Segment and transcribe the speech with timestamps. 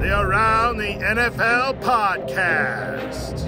[0.00, 3.38] The Around the NFL podcast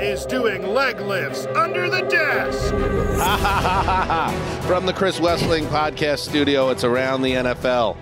[0.00, 2.70] is doing leg lifts under the desk.
[4.68, 7.96] From the Chris Wesseling podcast studio, it's Around the NFL.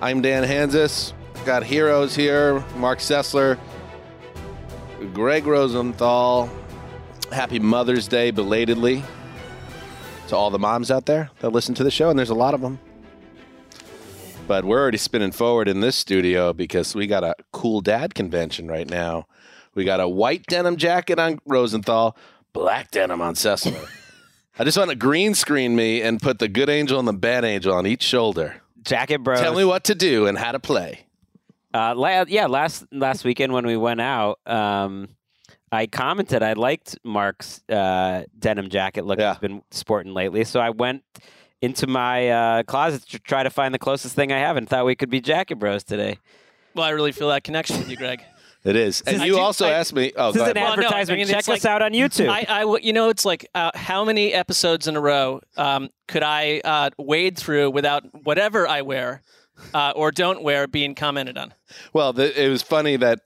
[0.00, 1.12] I'm Dan Hanzus.
[1.46, 3.56] Got heroes here Marc Sessler,
[5.14, 6.50] Gregg Rosenthal.
[7.30, 9.04] Happy Mother's Day belatedly
[10.26, 12.52] to all the moms out there that listen to the show, and there's a lot
[12.52, 12.80] of them.
[14.50, 18.66] But we're already spinning forward in this studio because we got a cool dad convention
[18.66, 19.28] right now.
[19.76, 22.16] We got a white denim jacket on Rosenthal,
[22.52, 23.88] black denim on Sessler.
[24.58, 27.44] I just want to green screen me and put the good angel and the bad
[27.44, 28.60] angel on each shoulder.
[28.82, 29.36] Jacket bro.
[29.36, 31.06] Tell me what to do and how to play.
[31.72, 35.10] Uh, la- yeah, last last weekend when we went out, um,
[35.70, 39.34] I commented I liked Marc's uh, denim jacket look Yeah.
[39.34, 40.42] he's been sporting lately.
[40.42, 41.04] So I went
[41.62, 44.84] into my uh, closet to try to find the closest thing I have and thought
[44.86, 46.18] we could be Jacket Bros today.
[46.74, 48.22] Well, I really feel that connection with you, Gregg.
[48.62, 49.00] It is.
[49.06, 50.12] And I you do- also I- asked me.
[50.14, 50.68] Oh, This go is an ahead.
[50.68, 51.18] Well, no, I advertisement.
[51.20, 52.28] mean, Check us like- out on YouTube.
[52.28, 55.88] I, I w- you know, it's like uh, how many episodes in a row um,
[56.08, 59.22] could I uh, wade through without whatever I wear
[59.72, 61.54] uh, or don't wear being commented on?
[61.94, 63.20] Well, the, it was funny that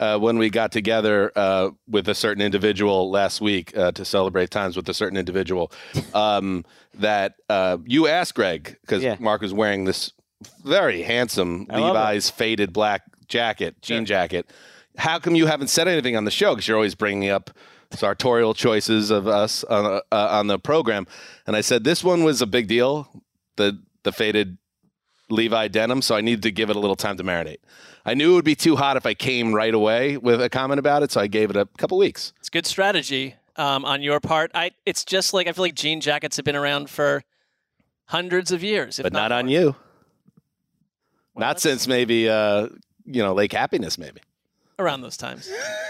[0.00, 4.50] uh, when we got together uh, with a certain individual last week uh, to celebrate
[4.50, 5.70] times with a certain individual,
[6.14, 9.16] um, that uh, you asked Greg because Yeah.
[9.20, 10.12] Marc was wearing this
[10.64, 11.80] very handsome I.
[11.80, 14.50] Levi's faded black jacket, jean jacket.
[14.96, 16.54] How come you haven't said anything on the show?
[16.54, 17.50] Because you're always bringing up
[17.92, 21.06] sartorial choices of us on, uh, on the program.
[21.46, 23.08] And I said this one was a big deal,
[23.56, 24.56] the the faded
[25.30, 27.58] Levi denim, so I needed to give it a little time to marinate.
[28.04, 30.78] I knew it would be too hot if I came right away with a comment
[30.78, 32.32] about it, so I gave it a couple weeks.
[32.38, 34.50] It's good strategy um, on your part.
[34.54, 34.72] I.
[34.86, 37.22] It's just like I feel like jean jackets have been around for
[38.06, 39.76] hundreds of years, if But not on you.
[41.34, 42.68] Well, not since maybe uh,
[43.04, 44.20] you know, Lake Happiness maybe.
[44.78, 45.50] around those times.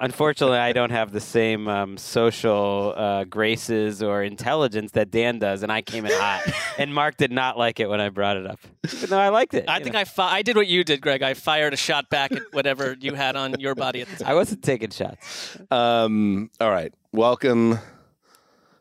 [0.00, 5.64] Unfortunately, I don't have the same um, social uh, graces or intelligence that Dan does,
[5.64, 6.52] and I came in hot.
[6.78, 8.60] and Marc did not like it when I brought it up,
[8.94, 9.64] even though I liked it.
[9.66, 10.00] I think know.
[10.00, 11.22] I fi- I did what you did, Gregg.
[11.22, 14.30] I fired a shot back at whatever you had on your body at the time.
[14.30, 15.58] I wasn't taking shots.
[15.72, 16.94] Um, all right.
[17.10, 17.80] Welcome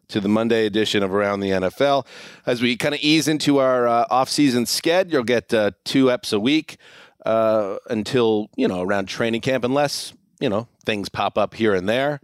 [0.09, 2.05] to the Monday edition of Around the NFL.
[2.45, 6.31] As we kind of ease into our uh, off-season sked, you'll get uh, two eps
[6.31, 6.77] a week
[7.25, 11.87] uh, until you know around training camp, unless you know things pop up here and
[11.87, 12.19] there.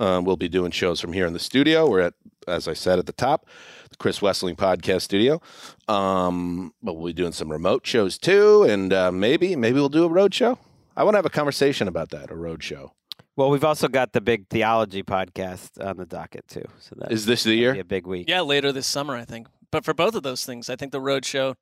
[0.00, 1.88] Um, we'll be doing shows from here in the studio.
[1.90, 2.14] We're at,
[2.46, 3.46] as I said at the top,
[3.90, 5.40] the Chris Wesseling Podcast Studio.
[5.88, 10.04] Um, but we'll be doing some remote shows too, and uh, maybe maybe we'll do
[10.04, 10.58] a road show.
[10.96, 12.92] I want to have a conversation about that, a road show.
[13.36, 16.64] Well, we've also got the big theology podcast on the docket too.
[16.80, 17.80] So that Is this the be year?
[17.80, 18.28] a big week.
[18.28, 19.46] Yeah, later this summer, I think.
[19.70, 21.54] But for both of those things, I think the road show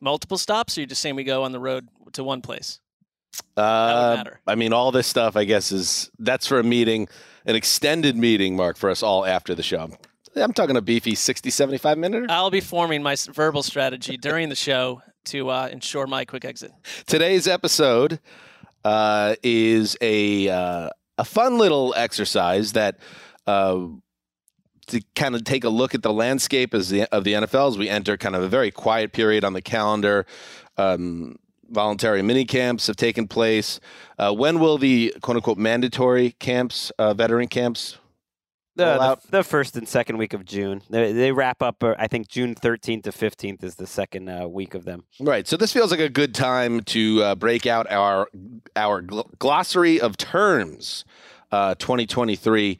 [0.00, 0.76] multiple stops.
[0.76, 2.80] Or you're just saying we go on the road to one place.
[3.56, 4.24] Uh.
[4.46, 7.08] I mean, all this stuff, I guess, is that's for a meeting,
[7.44, 9.90] an extended meeting, Marc, for us all after the show.
[10.36, 12.30] I'm talking a beefy 60, 75 minute.
[12.30, 16.72] I'll be forming my verbal strategy during the show to uh, ensure my quick exit.
[17.06, 18.20] Today's episode
[18.84, 22.98] uh, is a uh, a fun little exercise that
[23.46, 23.86] uh,
[24.86, 27.78] to kind of take a look at the landscape as the, of the NFL as
[27.78, 30.26] we enter kind of a very quiet period on the calendar.
[30.76, 31.36] Um,
[31.68, 33.80] voluntary mini camps have taken place.
[34.18, 37.98] Uh, when will the quote unquote mandatory camps, uh, veteran camps?
[38.78, 40.82] The, the, the first and second week of June.
[40.88, 41.82] They, they wrap up.
[41.82, 45.02] Uh, I think June 13th to 15th is the second uh, week of them.
[45.18, 45.48] Right.
[45.48, 48.28] So this feels like a good time to uh, break out our
[48.76, 51.04] our gl- glossary of terms,
[51.50, 52.78] uh, 2023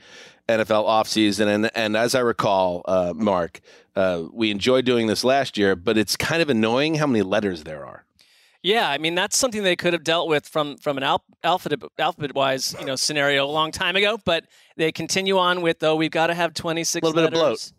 [0.48, 1.52] NFL offseason.
[1.52, 3.60] And and as I recall, uh, Marc,
[3.96, 7.64] uh, we enjoyed doing this last year, but it's kind of annoying how many letters
[7.64, 8.04] there are.
[8.62, 11.88] Yeah, I mean that's something they could have dealt with from from an al- alphabet
[11.98, 14.44] alphabet wise you know scenario a long time ago, but
[14.76, 17.04] they continue on with though we've got to have twenty six.
[17.04, 17.72] Little bit of bloat.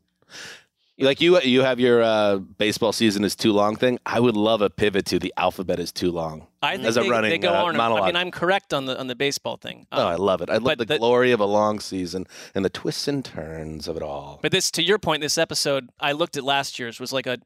[1.01, 3.99] Like you, you have your uh, baseball season is too long thing.
[4.05, 6.47] I would love a pivot to the alphabet is too long.
[6.61, 7.77] I think as a they, running they go uh, on.
[7.77, 8.03] monologue.
[8.03, 9.87] I mean, I'm correct on the on the baseball thing.
[9.93, 10.49] oh, I Um, love it.
[10.49, 13.95] I love the, the- glory of a long season and the twists and turns of
[13.95, 14.39] it all.
[14.41, 17.37] But this, to your point, this episode I looked at last year's was like a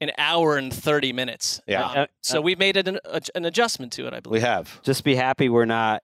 [0.00, 1.60] an hour and 30 minutes.
[1.66, 1.84] Yeah.
[1.84, 2.98] Um, Uh, so we've made an,
[3.34, 4.42] an adjustment to it, I believe.
[4.42, 4.80] We have.
[4.82, 6.02] Just be happy we're not,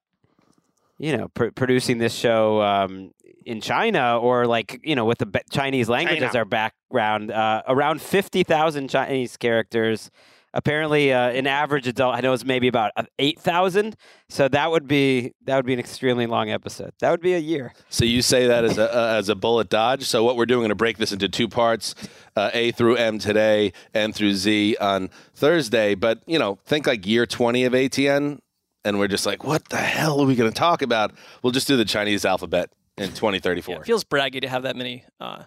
[0.98, 3.12] you know, pr- producing this show um,
[3.44, 6.28] in China or like you know with the ba- Chinese language China.
[6.28, 7.30] as our background.
[7.30, 10.10] Uh, around fifty thousand Chinese characters.
[10.56, 13.96] Apparently, uh, an average adult I know is maybe about uh, eight thousand.
[14.28, 16.92] So that would be that would be an extremely long episode.
[17.00, 17.74] That would be a year.
[17.88, 20.04] So you say that as a uh, as a bullet dodge.
[20.04, 21.96] So what we're doing, we're going to break this into two parts:
[22.36, 25.96] uh, A through M today, N through Z on Thursday.
[25.96, 28.38] But you know, think like year twenty of ATN,
[28.84, 31.12] and we're just like, what the hell are we going to talk about?
[31.42, 33.74] We'll just do the Chinese alphabet in twenty thirty four.
[33.74, 35.42] Yeah, it feels braggy to have that many uh,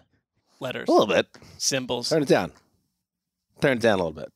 [0.60, 1.26] letters, a little bit.
[1.56, 2.10] symbols.
[2.10, 2.52] Turn it down.
[3.62, 4.30] Turn it down a little bit.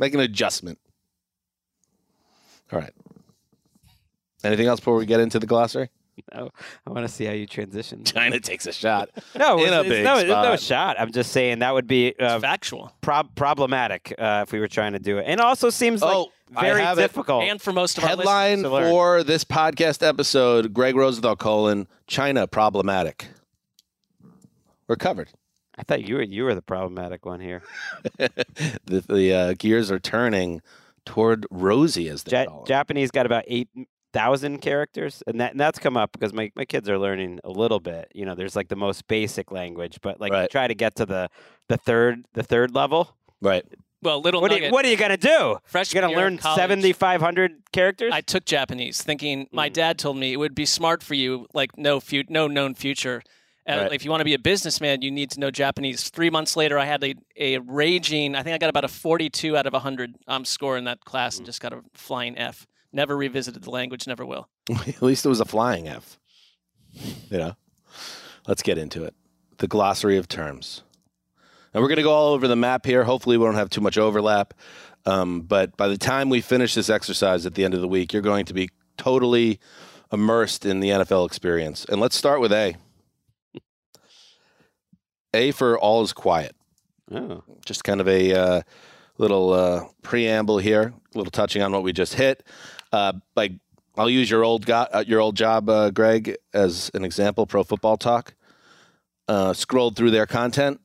[0.00, 0.78] Make an adjustment.
[2.72, 2.92] All right.
[4.42, 5.90] Anything else before we get into the glossary?
[6.34, 6.50] No,
[6.86, 8.04] I want to see how you transition.
[8.04, 9.10] China takes a shot.
[9.38, 10.96] No, In it's, a it's big no, it's no shot.
[10.98, 12.92] I'm just saying that would be uh, It's factual.
[13.00, 16.62] prob- problematic uh, if we were trying to do it, and also seems Oh, I
[16.62, 17.02] very have it.
[17.02, 17.44] difficult.
[17.44, 23.28] And for most of our Headline for this podcast episode: Gregg Rosenthal colon China problematic.
[24.88, 25.30] We're covered.
[25.80, 27.62] I thought you were you were the problematic one here.
[28.18, 30.60] the the uh, gears are turning
[31.06, 32.66] toward Rosie, as they Ja- call it.
[32.68, 33.68] Japanese got about eight
[34.12, 37.50] thousand characters, and that and that's come up because my, my kids are learning a
[37.50, 38.10] little bit.
[38.14, 40.50] You know, there's like the most basic language, but like Right.
[40.50, 41.30] try to get to the
[41.68, 43.16] the third the third level.
[43.40, 43.64] right.
[44.02, 45.28] Well, little What are, you, what are you gonna do?
[45.28, 48.12] You freshman gonna learn seventy five hundred characters?
[48.14, 49.72] I took Japanese, thinking my Mm.
[49.74, 53.22] dad told me it would be smart for you, like no fu- no known future.
[53.70, 53.92] Uh, Right.
[53.92, 56.08] If you want to be a businessman, you need to know Japanese.
[56.10, 58.34] Three months later, I had a, a raging.
[58.34, 61.36] I think I got about a forty-two out of hundred um, score in that class,
[61.36, 62.66] and just got a flying F.
[62.92, 64.06] Never revisited the language.
[64.06, 64.48] Never will.
[64.86, 66.18] At least it was a flying F.
[66.92, 67.54] You know.
[68.46, 69.14] Let's get into it.
[69.58, 70.82] The glossary of terms.
[71.72, 73.04] And we're going to go all over the map here.
[73.04, 74.54] Hopefully, we don't have too much overlap.
[75.06, 78.12] Um, but by the time we finish this exercise at the end of the week,
[78.12, 79.60] you're going to be totally
[80.12, 81.84] immersed in the NFL experience.
[81.84, 82.74] And let's start with A.
[85.34, 86.54] A for all is quiet.
[87.12, 87.42] oh.
[87.64, 88.62] Just kind of a uh,
[89.18, 92.42] little uh, preamble here, a little touching on what we just hit.
[92.92, 93.52] Uh, like
[93.96, 97.46] I'll use your old go- uh, your old job, uh, Gregg, as an example.
[97.46, 98.34] Pro Football Talk.
[99.28, 100.80] Uh, scrolled through their content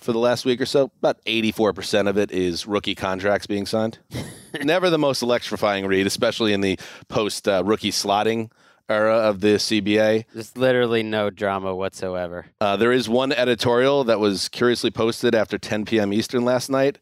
[0.00, 0.90] for the last week or so.
[0.98, 3.98] About eighty four percent of it is rookie contracts being signed.
[4.62, 6.78] Never the most electrifying read, especially in the
[7.08, 8.50] post uh, rookie slotting
[8.88, 10.24] era of the CBA.
[10.34, 12.46] Just literally no drama whatsoever.
[12.60, 16.12] Uh, there is one editorial that was curiously posted after 10 p.m.
[16.12, 16.98] Eastern last night.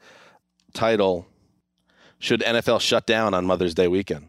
[0.72, 1.26] Title:
[2.18, 4.28] Should NFL shut down on Mother's Day weekend?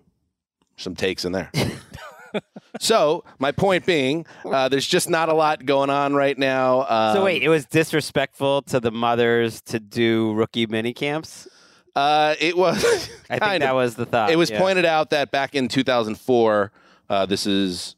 [0.78, 1.52] Some takes in there.
[2.80, 6.86] so my point being, uh, there's just not a lot going on right now.
[6.88, 11.48] Um, so wait, it was disrespectful to the mothers to do rookie mini camps.
[11.96, 12.84] uh, it was.
[13.30, 13.76] I think that of.
[13.76, 14.32] was the thought.
[14.32, 14.60] It was yeah.
[14.60, 16.72] pointed out that back in 2004,
[17.12, 17.96] uh, this is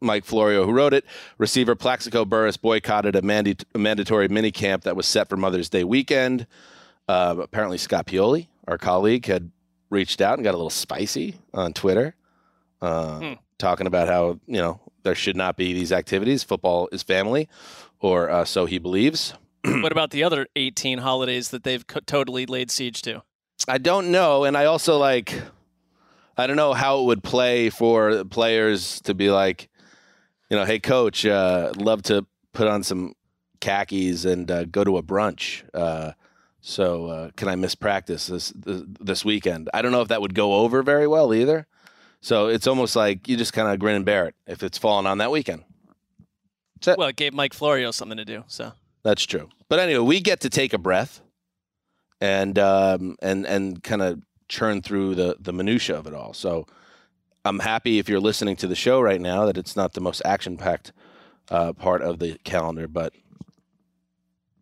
[0.00, 1.04] Mike Florio who wrote it.
[1.38, 5.68] Receiver Plaxico Burress boycotted a, mandi- a mandatory mini camp that was set for Mother's
[5.68, 6.46] Day weekend.
[7.08, 9.50] Uh, apparently, Scott Pioli, our colleague, had
[9.88, 12.14] reached out and got a little spicy on Twitter,
[12.80, 13.32] uh, Hmm.
[13.58, 16.44] talking about how you know there should not be these activities.
[16.44, 17.48] Football is family,
[17.98, 19.34] or uh, so he believes.
[19.64, 23.22] what about the other 18 holidays that they've co- totally laid siege to?
[23.66, 25.34] I don't know, and I also like
[26.40, 29.68] I don't know how it would play for players to be like,
[30.48, 33.14] you know, hey coach, uh, love to put on some
[33.60, 35.62] khakis and uh, go to a brunch.
[35.74, 36.12] Uh,
[36.60, 39.70] so uh, can I miss practice this, this weekend?
[39.72, 41.66] I don't know if that would go over very well either.
[42.20, 45.06] So it's almost like you just kind of grin and bear it if it's falling
[45.06, 45.64] on that weekend.
[46.98, 48.44] Well, it gave Mike Florio something to do.
[48.46, 49.48] So That's true.
[49.68, 51.20] But anyway, we get to take a breath
[52.20, 56.34] and um, and and kind of churn through the the minutia of it all.
[56.34, 56.66] So
[57.44, 60.20] I'm happy if you're listening to the show right now that it's not the most
[60.26, 60.92] action packed
[61.48, 63.14] uh, part of the calendar, but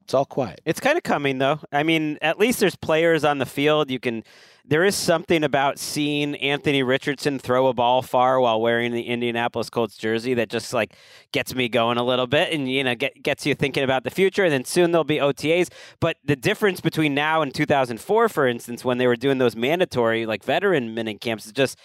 [0.04, 0.60] it's all quiet.
[0.64, 1.60] It's kind of coming though.
[1.72, 3.90] I mean, at least there's players on the field.
[3.90, 4.22] You can.
[4.68, 9.70] There is something about seeing Anthony Richardson throw a ball far while wearing the Indianapolis
[9.70, 10.94] Colts jersey that just like
[11.32, 14.10] gets me going a little bit, and you know, get, gets you thinking about the
[14.10, 14.44] future.
[14.44, 15.70] And then soon there'll be OTAs.
[16.00, 20.26] But the difference between now and 2004, for instance, when they were doing those mandatory
[20.26, 21.78] like veteran mini camps, is just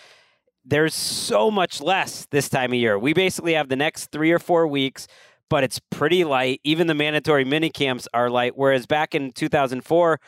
[0.66, 3.00] there's so much less this time of year.
[3.00, 5.08] We basically have the next three or four weeks,
[5.50, 6.60] but it's pretty light.
[6.66, 8.58] Even the mandatory mini camps are light.
[8.58, 10.20] Whereas back in 2004,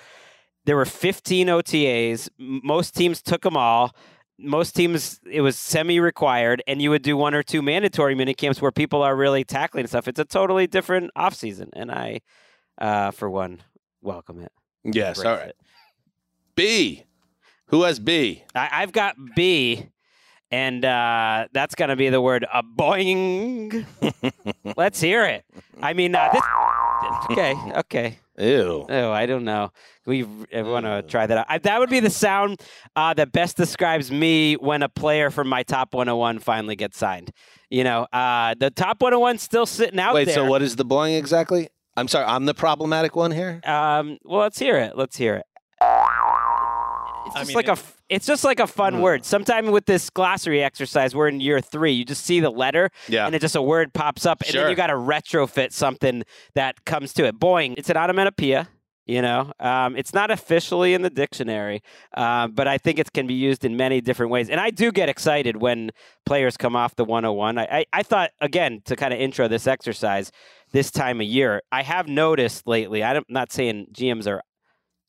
[0.65, 2.29] there were 15 OTAs.
[2.38, 3.95] Most teams took them all.
[4.38, 8.34] Most teams, it was semi required, and you would do one or two mandatory mini
[8.34, 10.07] camps where people are really tackling stuff.
[10.10, 12.19] It's a totally different offseason, and I,
[12.77, 13.62] uh, for one,
[14.01, 14.51] welcome it.
[14.84, 15.17] Yes.
[15.19, 15.50] embrace All right.
[15.50, 15.57] it.
[16.55, 17.03] B.
[17.67, 18.43] Who has B?
[18.53, 19.88] I, I've got B,
[20.51, 23.86] and uh, that's going to be the word uh, boing.
[24.77, 25.45] Let's hear it.
[25.81, 26.41] I mean, uh, this.
[27.31, 28.19] Okay, okay.
[28.37, 28.85] Ew.
[28.89, 29.71] Oh, I don't know.
[30.05, 31.45] We want to try that out.
[31.47, 32.61] I, that would be the sound
[32.95, 37.31] uh, that best describes me when a player from my top 101 finally gets signed.
[37.69, 40.25] You know, uh, the top 101 still sitting out Wait.
[40.25, 40.35] there.
[40.35, 41.69] So what is the boing exactly?
[41.97, 42.25] I'm sorry.
[42.25, 43.61] I'm the problematic one here.
[43.63, 44.97] Um, well, let's hear it.
[44.97, 45.45] Let's hear it.
[47.25, 47.74] It's I just mean, like a.
[47.74, 49.01] it- It's just like a fun Hmm.
[49.01, 49.25] word.
[49.25, 51.91] Sometime with this glossary exercise, we're in year three.
[51.91, 53.25] You just see the letter, Yeah.
[53.25, 54.62] and it just a word pops up, and Sure.
[54.62, 57.39] then you got to retrofit something that comes to it.
[57.39, 57.74] Boing.
[57.77, 58.67] It's an onomatopoeia.
[59.08, 61.82] You know, um, it's not officially in the dictionary,
[62.17, 64.50] uh, but I think it can be used in many different ways.
[64.50, 65.91] And I do get excited when
[66.25, 67.60] players come off the 101.
[67.60, 70.32] I, I, I thought, again, to kind of intro this exercise,
[70.72, 73.03] this time of year, I have noticed lately.
[73.03, 74.41] I'm not saying GMs are,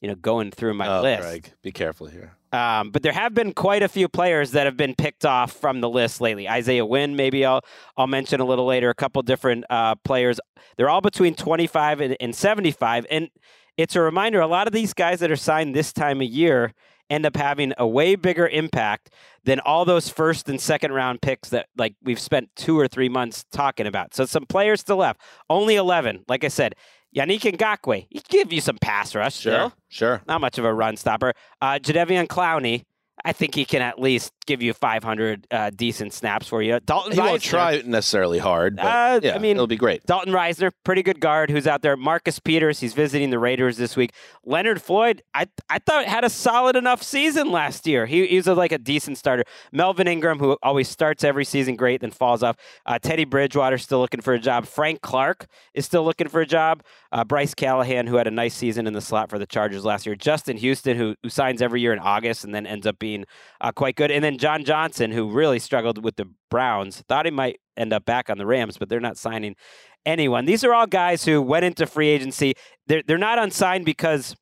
[0.00, 2.36] you know, going through my oh, list, Gregg, be careful here.
[2.52, 5.80] um, but there have been quite a few players that have been picked off from
[5.80, 6.48] the list lately.
[6.48, 7.62] Isaiah Wynn, maybe I'll
[7.96, 8.90] I'll mention a little later.
[8.90, 10.38] A couple different uh, players.
[10.76, 13.28] They're all between 25 and, and 75, and
[13.76, 14.40] it's a reminder.
[14.40, 16.72] A lot of these guys that are signed this time of year
[17.08, 19.10] end up having a way bigger impact
[19.44, 23.08] than all those first and second round picks that like we've spent two or three
[23.08, 24.14] months talking about.
[24.14, 25.20] So some players still left.
[25.48, 26.24] Only 11.
[26.28, 26.74] Like I said,
[27.16, 29.72] Yannick Ngakoue, he give you some pass rush still Sure.
[29.88, 30.22] Sure.
[30.28, 31.32] not much of a run stopper.
[31.62, 32.82] Uh, Jadeveon Clowney,
[33.26, 36.78] I think he can at least give you 500 uh, decent snaps for you.
[36.78, 40.04] Dalton He won't Risner- try necessarily hard, but Uh, yeah, I mean- it'll be great.
[40.06, 41.96] Dalton Risner, pretty good guard who's out there.
[41.96, 44.12] Marcus Peters, he's visiting the Raiders this week.
[44.44, 48.06] Leonard Floyd, I I thought had a solid enough season last year.
[48.06, 49.42] He, was a, like a decent starter.
[49.72, 52.56] Melvin Ingram, who always starts every season great, then falls off.
[52.86, 54.66] Uh, Teddy Bridgewater still looking for a job.
[54.66, 56.84] Frank Clark is still looking for a job.
[57.10, 60.06] Uh, Bryce Callahan, who had a nice season in the slot for the Chargers last
[60.06, 60.14] year.
[60.14, 63.15] Justin Houston, who, who signs every year in August and then ends up being
[63.60, 64.10] uh, quite good.
[64.10, 67.02] And then John Johnson, who really struggled with the Browns.
[67.08, 69.56] Thought he might end up back on the Rams, but they're not signing
[70.04, 70.44] anyone.
[70.44, 72.54] These are all guys who went into free agency.
[72.86, 74.36] They're they're not unsigned because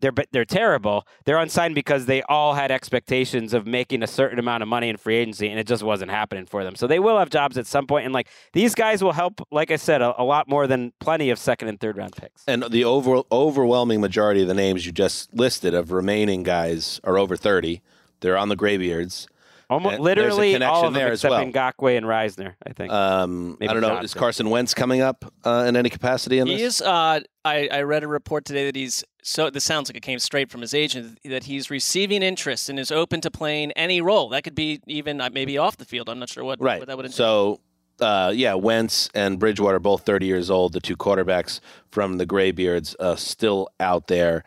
[0.00, 1.06] they're they're terrible.
[1.24, 4.96] They're unsigned because they all had expectations of making a certain amount of money in
[4.96, 6.74] free agency, and it just wasn't happening for them.
[6.74, 9.46] So they will have jobs at some point, and like these guys will help.
[9.50, 12.44] Like I said, a, a lot more than plenty of second and third round picks.
[12.46, 17.18] And the over, overwhelming majority of the names you just listed of remaining guys are
[17.18, 17.82] over 30.
[18.20, 19.26] They're on the graybeards.
[19.68, 21.72] Almost And there's a literally connection all of them there as except well.
[21.72, 22.54] Ngakoue and Risner.
[22.66, 22.92] I think.
[22.92, 23.98] Um, I don't know.
[23.98, 26.80] Is Carson Wentz coming up uh, in any capacity in He this?
[26.80, 26.82] is.
[26.82, 29.48] Uh, I, I read a report today that he's so.
[29.48, 32.90] This sounds like it came straight from his agent that he's receiving interest and is
[32.90, 34.28] open to playing any role.
[34.30, 36.08] That could be even uh, maybe off the field.
[36.08, 36.80] I'm not sure what, Right.
[36.80, 37.60] what that would entail.
[38.00, 41.60] So, uh, yeah, Wentz and Bridgewater, both 30 years old, the two quarterbacks
[41.92, 44.42] from the Graybeards, uh, still out there.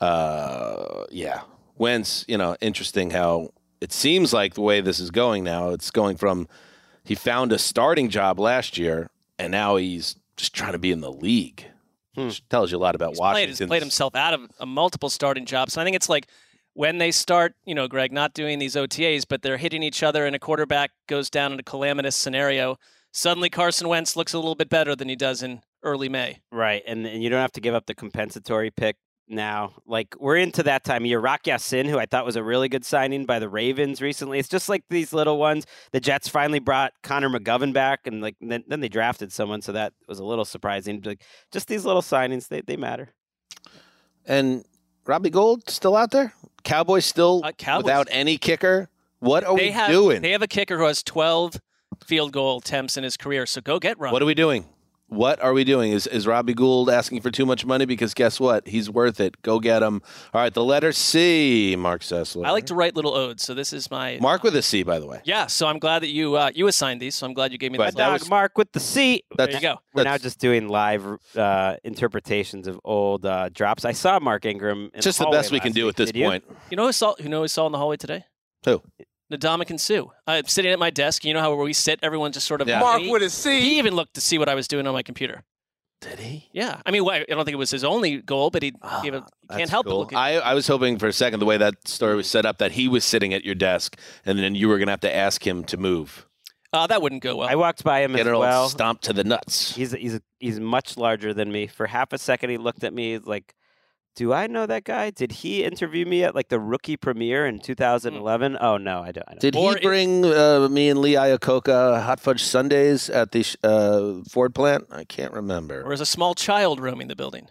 [0.00, 1.42] Uh, yeah,
[1.84, 3.50] Wentz, you know, interesting how
[3.82, 6.48] it seems like the way this is going now, it's going from
[7.04, 11.02] he found a starting job last year, and now he's just trying to be in
[11.02, 11.66] the league.
[12.14, 12.28] Hmm.
[12.28, 13.68] Which tells you a lot about he's played, Washington.
[13.68, 15.76] played himself out of a multiple starting jobs.
[15.76, 16.28] And I think it's like
[16.72, 20.24] when they start, you know, Gregg, not doing these OTAs, but they're hitting each other
[20.24, 22.78] and a quarterback goes down in a calamitous scenario.
[23.12, 26.38] Suddenly Carson Wentz looks a little bit better than he does in early May.
[26.50, 28.96] Right, and, and you don't have to give up the compensatory pick
[29.28, 29.72] now.
[29.86, 31.18] Like we're into that time of year.
[31.20, 34.38] Rock Ya-Sin, who I thought was a really good signing by the Ravens recently.
[34.38, 35.66] It's just like these little ones.
[35.92, 39.72] The Jets finally brought Connor McGovern back, and like then, then they drafted someone, so
[39.72, 41.00] that was a little surprising.
[41.04, 43.10] Like just these little signings, they they matter.
[44.26, 44.64] and
[45.06, 46.32] Robbie Gould still out there?
[46.62, 48.88] Cowboys still Uh, Cowboys- without any kicker?
[49.20, 50.22] What are they we have doing?
[50.22, 51.60] they have a kicker who has 12
[52.04, 53.46] field goal attempts in his career.
[53.46, 54.12] So go get Rob.
[54.12, 54.66] What are we doing?
[55.14, 55.92] What are we doing?
[55.92, 57.84] Is is Robbie Gould asking for too much money?
[57.84, 58.66] Because guess what?
[58.66, 59.40] He's worth it.
[59.42, 60.02] Go get him.
[60.32, 62.44] All right, the letter C, Marc Sessler.
[62.46, 64.98] I like to write little odes, so this is my Mark with a C, by
[64.98, 65.20] the way.
[65.24, 67.14] Yeah, so I'm glad that you uh, you assigned these.
[67.14, 69.22] So I'm glad you gave me Right, the that Dog was- Mark with the C.
[69.36, 69.76] There you go.
[69.94, 71.06] We're now that's- just doing live
[71.36, 73.84] uh, interpretations of old uh, drops.
[73.84, 74.90] I saw Mark Ingram.
[74.94, 75.90] In Just the hallway best we can last do week.
[75.90, 76.26] at this Did you?
[76.26, 76.44] point.
[76.70, 78.24] You know who saw who know who saw in the hallway today?
[78.64, 78.82] Who?
[79.38, 80.04] Ndamukong Suh.
[80.26, 81.24] I'm sitting at my desk.
[81.24, 82.80] You know how where we sit, everyone just sort of Yeah.
[82.80, 83.60] Mark Mark with a C.
[83.60, 85.42] He even looked to see what I was doing on my computer.
[86.00, 86.50] Did he?
[86.52, 88.72] Yeah, I mean, well, I don't think it was his only goal, but he
[89.02, 89.92] gave a, can't help cool.
[89.94, 90.12] but look.
[90.12, 92.58] At, I, I was hoping for a second the way that story was set up
[92.58, 95.14] that he was sitting at your desk and then you were going to have to
[95.14, 96.26] ask him to move.
[96.74, 97.48] uh, that wouldn't go well.
[97.48, 98.68] I walked by him Get as it all well.
[98.68, 99.74] stomped to the nuts.
[99.74, 101.68] He's he's he's much larger than me.
[101.68, 103.54] For half a second, he looked at me like,
[104.14, 105.10] "Do I know that guy?
[105.10, 109.24] Did he interview me at like the rookie premiere in 2011?" Oh no, I don't.
[109.28, 109.40] I don't.
[109.40, 113.44] Did Or he it- bring uh, me and Lee Iacocca hot fudge sundaes at the
[113.62, 114.86] uh, Ford plant?
[114.90, 115.82] I can't remember.
[115.82, 117.48] or is a small child roaming the building?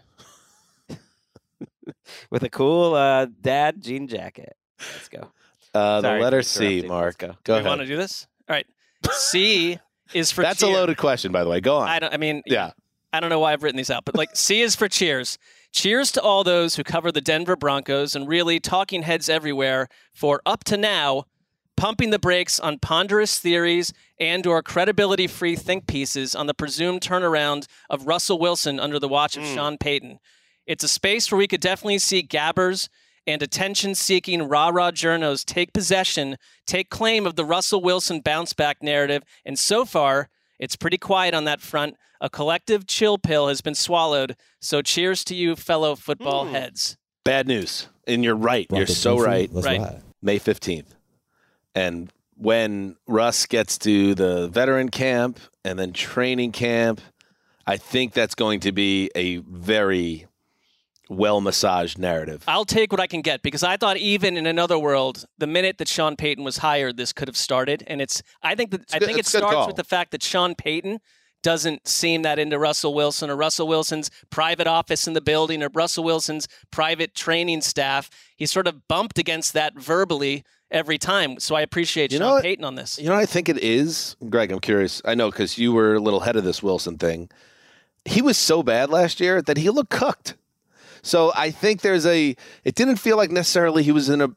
[2.30, 4.56] with a cool uh, dad jean jacket.
[4.94, 5.30] Let's go.
[5.74, 6.88] Uh, the Sorry for letter C, interrupting.
[6.88, 7.04] Marc.
[7.04, 7.38] Let's go.
[7.44, 7.68] Go we ahead.
[7.68, 8.26] want to do this?
[8.48, 8.66] All right.
[9.12, 9.78] C
[10.12, 11.60] is for That's a loaded question, by the way.
[11.60, 11.88] Go on.
[11.88, 12.12] I don't.
[12.14, 12.70] I mean, yeah.
[13.12, 15.38] I don't know why I've written these out, but like C is for cheers.
[15.74, 20.40] Cheers to all those who cover the Denver Broncos and really talking heads everywhere for
[20.46, 21.24] up to now
[21.76, 27.00] pumping the brakes on ponderous theories and or credibility free think pieces on the presumed
[27.00, 29.52] turnaround of Russell Wilson under the watch of Hmm.
[29.52, 30.20] Sean Payton.
[30.64, 32.88] It's a space where we could definitely see gabbers
[33.26, 36.36] and attention seeking rah rah journos take possession,
[36.68, 40.28] take claim of the Russell Wilson bounce back narrative, and so far,
[40.58, 41.96] it's pretty quiet on that front.
[42.20, 44.36] A collective chill pill has been swallowed.
[44.60, 46.52] So cheers to you, fellow football Hmm.
[46.54, 46.96] heads.
[47.24, 47.88] Bad news.
[48.06, 48.66] And you're right.
[48.70, 49.26] You're so beefing?
[49.30, 49.52] right.
[49.52, 50.00] Let's Right.
[50.22, 50.94] May 15th.
[51.74, 57.00] And when Russ gets to the veteran camp and then training camp,
[57.66, 60.26] I think that's going to be a very
[61.10, 62.42] well massaged narrative.
[62.48, 65.78] I'll take what I can get because I thought even in another world, the minute
[65.78, 67.84] that Sean Payton was hired, this could have started.
[67.86, 69.66] And it's I think that I good- think it it's starts call.
[69.66, 71.00] with the fact that Sean Payton
[71.42, 75.68] doesn't seem that into Russell Wilson or Russell Wilson's private office in the building or
[75.74, 78.08] Russell Wilson's private training staff.
[78.34, 81.38] He's sort of bumped against that verbally every time.
[81.38, 82.42] So I appreciate You know Sean what?
[82.44, 82.98] Payton on this.
[82.98, 84.50] You know, I think it is, Gregg.
[84.52, 85.02] I'm curious.
[85.04, 87.28] I know because you were a little ahead of this Wilson thing.
[88.06, 90.36] He was so bad last year that he looked cooked.
[91.04, 92.34] So I think there's a.
[92.64, 94.30] It didn't feel like necessarily he was in a.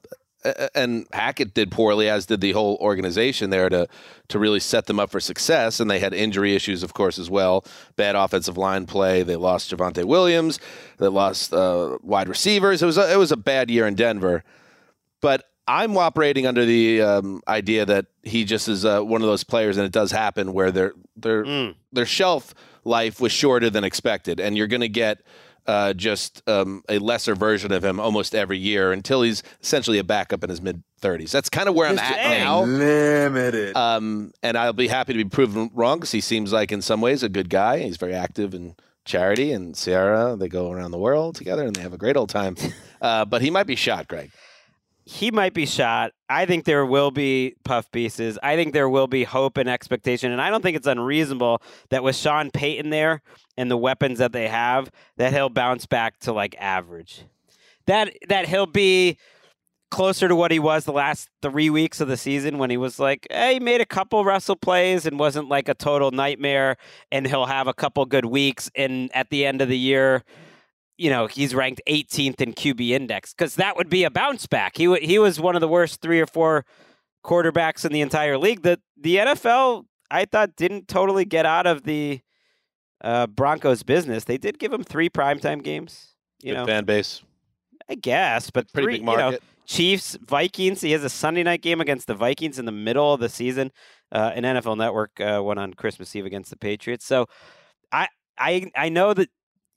[0.75, 3.87] And Hackett did poorly, as did the whole organization there to
[4.29, 5.79] to really set them up for success.
[5.79, 7.65] And they had injury issues, of course, as well.
[7.95, 9.23] Bad offensive line play.
[9.23, 10.59] They lost Javonte Williams.
[10.99, 12.81] They lost uh, wide receivers.
[12.81, 14.43] It was a, it was a bad year in Denver.
[15.21, 19.43] But I'm operating under the um, idea that he just is uh, one of those
[19.43, 21.75] players, and it does happen where their their Mm.
[21.91, 22.53] their shelf
[22.85, 25.23] life was shorter than expected, and you're going to get
[25.67, 30.03] uh, just um, a lesser version of him almost every year until he's essentially a
[30.03, 31.31] backup in his mid 30s.
[31.31, 32.43] That's kind of where I'm at Dang.
[32.43, 32.63] now.
[32.63, 33.75] Limited.
[33.75, 37.01] Um, and I'll be happy to be proven wrong because he seems like, in some
[37.01, 37.79] ways, a good guy.
[37.79, 40.35] He's very active in charity and Ciara.
[40.35, 42.55] They go around the world together and they have a great old time.
[42.99, 44.31] Uh, but he might be shot, Gregg.
[45.05, 46.13] he might be shot.
[46.27, 48.39] I think there will be puff pieces.
[48.41, 50.31] I think there will be hope and expectation.
[50.31, 53.21] And I don't think it's unreasonable that with Sean Payton there
[53.57, 57.23] and the weapons that they have, that he'll bounce back to like average.
[57.87, 59.17] That that he'll be
[59.89, 62.99] closer to what he was the last three weeks of the season when he was
[62.99, 66.75] like, hey, he made a couple wrestle plays and wasn't like a total nightmare.
[67.11, 68.69] And he'll have a couple good weeks.
[68.75, 70.23] And at the end of the year,
[70.97, 74.77] you know he's ranked 18th in QB index because that would be a bounce back.
[74.77, 76.65] He wa he was one of the worst three or four
[77.23, 78.63] quarterbacks in the entire league.
[78.63, 82.21] The the NFL I thought didn't totally get out of the
[83.01, 84.23] uh, Broncos business.
[84.23, 86.15] They did give him three primetime games.
[86.41, 87.21] You Good know, fan base.
[87.89, 89.43] I guess, but Pretty three, big you know, market.
[89.65, 90.81] Chiefs, Vikings.
[90.81, 93.71] He has a Sunday night game against the Vikings in the middle of the season.
[94.11, 97.05] Uh, an NFL Network uh, one on Christmas Eve against the Patriots.
[97.05, 97.27] So,
[97.91, 98.07] I
[98.37, 99.29] I I know that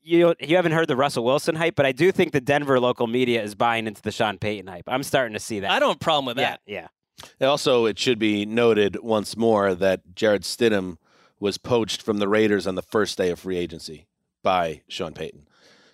[0.03, 3.07] you you haven't heard the Russell Wilson hype, but I do think the Denver local
[3.07, 4.85] media is buying into the Sean Payton hype.
[4.87, 5.71] I'm starting to see that.
[5.71, 6.61] I don't have a problem with yeah, that.
[6.67, 7.49] yeah.
[7.49, 10.97] Also, it should be noted once more that Jarrett Stidham
[11.40, 14.07] was poached from the Raiders on the first day of free agency
[14.42, 15.46] by Sean Payton.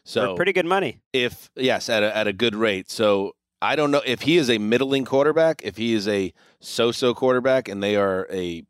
[0.05, 1.01] For So pretty good money.
[1.13, 2.91] if yes, at a, at a good rate.
[2.91, 7.15] So I don't know if he is a middling quarterback, if he is a so-so
[7.15, 8.65] quarterback, and they are a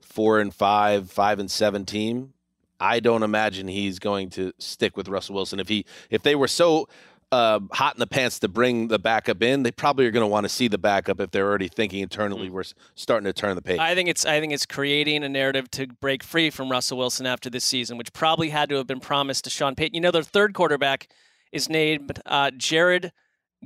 [0.00, 2.34] four and five, five and seven team.
[2.80, 5.58] I don't imagine he's going to stick with Russell Wilson.
[5.58, 6.88] If he if they were so
[7.30, 10.28] uh, hot in the pants to bring the backup in, they probably are going to
[10.28, 12.48] want to see the backup if they're already thinking internally.
[12.48, 12.64] We're
[12.94, 13.78] starting to turn the page.
[13.78, 17.26] I think it's I think it's creating a narrative to break free from Russell Wilson
[17.26, 19.94] after this season, which probably had to have been promised to Sean Payton.
[19.94, 21.08] You know, their third quarterback
[21.52, 23.12] is named uh, Jarrett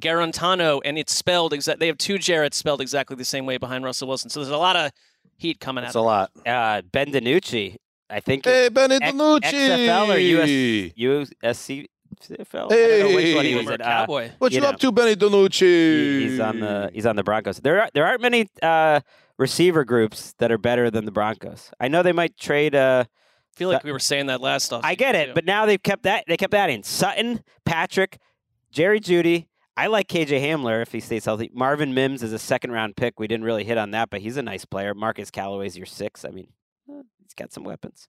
[0.01, 1.79] Guarantano, and it's spelled exact.
[1.79, 4.31] They have two Jareds spelled exactly the same way behind Russell Wilson.
[4.31, 4.91] So there's a lot of
[5.37, 6.31] heat coming That's at a lot.
[6.47, 7.77] Uh, ben DiNucci,
[8.09, 9.41] I think Hey, Benny X- DiNucci.
[9.41, 11.87] XFL or US USC
[12.23, 12.73] CFL.
[12.73, 13.57] I don't know which one he Hey.
[13.57, 13.81] was Former at.
[13.81, 14.31] Uh, Cowboy.
[14.39, 15.61] What you, you know, up to, Benny DiNucci?
[15.61, 17.59] he- he's on the he's on the Broncos.
[17.59, 19.01] There are, there aren't many uh,
[19.39, 21.71] receiver groups that are better than the Broncos.
[21.81, 22.75] I know they might trade.
[22.75, 24.83] Uh, I feel like we were saying that last off.
[24.85, 28.19] I get it, but now they've kept that they kept adding Sutton, Patrick,
[28.71, 29.47] Jerry Jeudy.
[29.77, 31.51] I like KJ Hamler if he stays healthy.
[31.55, 33.19] Marvin Mims is a second round pick.
[33.19, 34.95] We didn't really hit on that, but he's a nice player.
[34.95, 36.25] Marquez Callaway's your six.
[36.27, 36.49] I mean,
[36.91, 38.07] eh, he's got some weapons.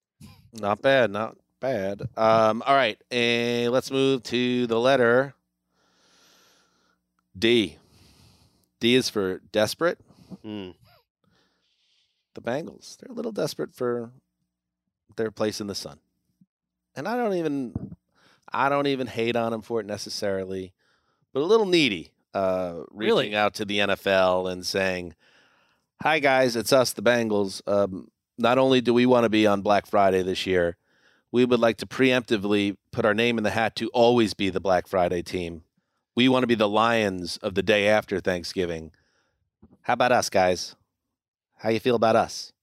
[0.54, 2.02] Not bad, not bad.
[2.18, 5.34] Um, all right, and let's move to the letter
[7.38, 7.78] D.
[8.82, 9.98] D is for desperate.
[10.46, 10.76] Mm.
[12.36, 14.12] The Bengals, they're a little desperate for
[15.16, 16.00] their place in the sun.
[16.98, 17.96] And I don't even
[18.52, 20.74] I don't even hate on them for it necessarily,
[21.34, 22.12] but a little needy.
[22.34, 23.36] Uh, reaching Really?
[23.36, 25.16] out to the NFL and saying,
[26.02, 27.62] "Hi guys, it's us, the Bengals.
[27.68, 30.76] Um, not only do we want to be on Black Friday this year,
[31.34, 34.60] we would like to preemptively put our name in the hat to always be the
[34.62, 35.64] Black Friday team.
[36.16, 38.92] We want to be the Lions of the day after Thanksgiving.
[39.82, 40.76] How about us, guys?
[41.58, 42.54] How you feel about us?"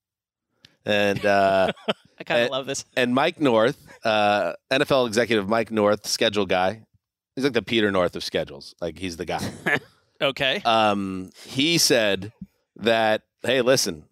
[0.87, 1.73] And uh,
[2.19, 2.85] I kind of love this.
[2.97, 6.83] and Mike North, uh, NFL executive Mike North, schedule guy.
[7.35, 8.75] He's like the Peter North of schedules.
[8.81, 9.51] Like he's the guy.
[10.23, 10.61] Okay.
[10.67, 12.31] um, he said
[12.77, 14.05] that, hey, listen,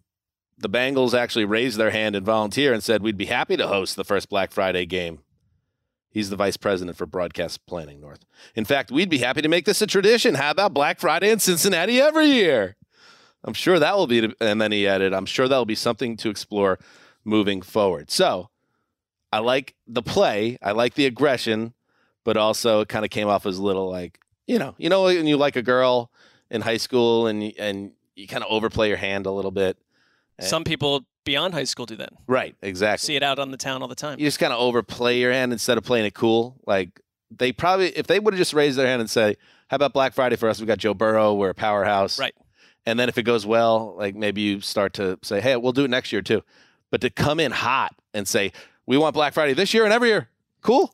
[0.59, 3.95] the Bengals actually raised their hand and volunteer and said we'd be happy to host
[3.95, 5.19] the first Black Friday game.
[6.11, 8.25] He's the vice president for broadcast planning, North.
[8.55, 10.35] In fact, we'd be happy to make this a tradition.
[10.35, 12.75] How about Black Friday in Cincinnati every year?
[13.43, 16.17] I'm sure that will be, and then he added, I'm sure that will be something
[16.17, 16.79] to explore
[17.23, 18.11] moving forward.
[18.11, 18.49] So
[19.31, 21.73] I like the play, I like the aggression,
[22.25, 25.03] but also it kind of came off as a little like, you know, you know,
[25.03, 26.11] when you like a girl
[26.49, 29.77] in high school and and you kind of overplay your hand a little bit.
[30.39, 30.45] Eh.
[30.45, 32.13] Some people beyond high school do that.
[32.27, 33.05] Right, exactly.
[33.05, 34.19] See it out on the town all the time.
[34.19, 36.59] You just kind of overplay your hand instead of playing it cool.
[36.65, 39.35] Like they probably, if they would have just raised their hand and say,
[39.67, 40.59] "How about Black Friday for us?
[40.59, 41.33] We got Joe Burrow.
[41.33, 42.33] We're a powerhouse." Right.
[42.85, 45.83] And then if it goes well, like maybe you start to say, "Hey, we'll do
[45.83, 46.43] it next year too."
[46.91, 48.51] But to come in hot and say,
[48.87, 50.29] "We want Black Friday this year and every year,"
[50.61, 50.93] cool.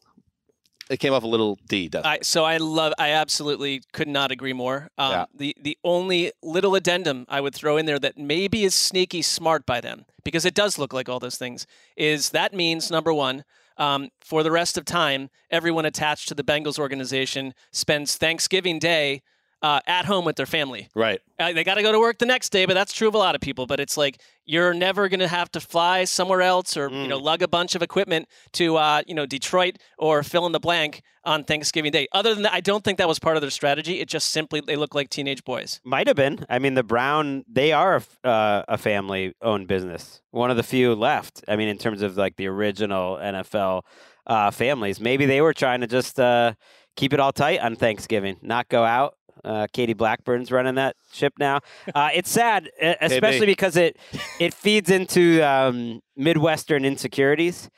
[0.90, 1.90] It came off a little D.
[1.92, 2.26] it?
[2.26, 2.94] So I love.
[3.00, 4.90] I absolutely could not agree more.
[4.98, 5.26] Um, Yeah.
[5.34, 9.66] The the only little addendum I would throw in there that maybe is sneaky smart
[9.66, 13.44] by them because it does look like all those things is that means number one.
[13.78, 19.22] Um, for the rest of time, everyone attached to the Bengals organization spends Thanksgiving Day
[19.62, 20.90] uh, at home with their family.
[20.96, 21.20] right.
[21.38, 23.18] Uh, they got to go to work the next day, but that's true of a
[23.18, 23.66] lot of people.
[23.66, 27.18] But it's like you're never going to have to fly somewhere else or you know
[27.18, 31.02] lug a bunch of equipment to uh, you know Detroit or fill in the blank
[31.26, 32.08] on Thanksgiving Day.
[32.14, 34.00] Other than that, I don't think that was part of their strategy.
[34.00, 35.82] It just simply they look like teenage boys.
[35.84, 36.46] Might have been.
[36.50, 40.22] I mean, the Brown, they are a, uh, a family owned business.
[40.32, 41.44] One of the few left.
[41.50, 43.82] I mean, in terms of like the original NFL
[44.26, 46.54] uh, families, maybe they were trying to just uh,
[46.96, 49.15] keep it all tight on Thanksgiving, not go out.
[49.46, 51.60] Uh, Katie Blackburn's running that ship now.
[51.94, 53.96] Uh, it's sad, especially because it
[54.40, 57.70] it feeds into um, Midwestern insecurities.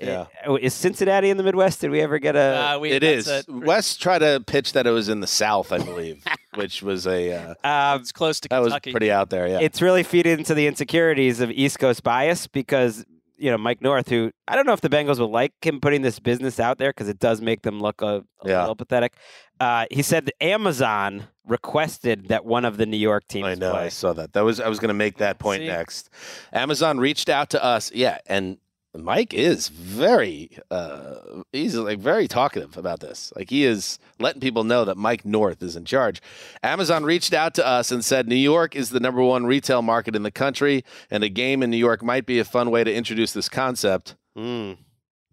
[0.00, 0.26] Yeah.
[0.46, 1.80] Uh, Is Cincinnati in the Midwest?
[1.80, 2.74] Did we ever get a?
[2.74, 3.44] Uh, we, It that's is.
[3.48, 6.22] a- Wes tried to pitch that it was in the South, I believe,
[6.54, 9.48] which was a uh, uh, it's close to that was pretty out there.
[9.48, 9.58] Yeah.
[9.60, 13.04] it's really feeding into the insecurities of East Coast bias because
[13.38, 16.02] you know Mike North, who I don't know if the Bengals would like him putting
[16.02, 18.60] this business out there because it does make them look a, a Yeah.
[18.60, 19.14] little pathetic.
[19.58, 23.72] Uh, he said that Amazon requested that one of the New York teams I know.
[23.72, 23.84] play.
[23.84, 24.32] I saw that.
[24.32, 25.68] That was I was going to make that point See?
[25.68, 26.10] next.
[26.52, 27.92] Amazon reached out to us.
[27.92, 28.58] Yeah, and
[28.94, 31.16] Mike is very uh
[31.52, 33.32] he's like very talkative about this.
[33.36, 36.20] Like he is letting people know that Mike North is in charge.
[36.62, 40.16] Amazon reached out to us and said New York is the number one retail market
[40.16, 42.92] in the country and a game in New York might be a fun way to
[42.92, 44.16] introduce this concept.
[44.36, 44.78] Mm.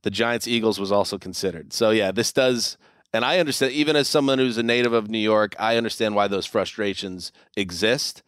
[0.04, 1.72] The Giants Eagles was also considered.
[1.74, 2.78] So yeah, this does
[3.14, 6.28] and I understand even as someone who's a native of New York, I understand why
[6.28, 8.24] those frustrations exist.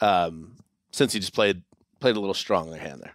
[0.00, 0.56] Um,
[0.92, 1.62] since he just played
[2.00, 3.14] played a little strong in their hand there.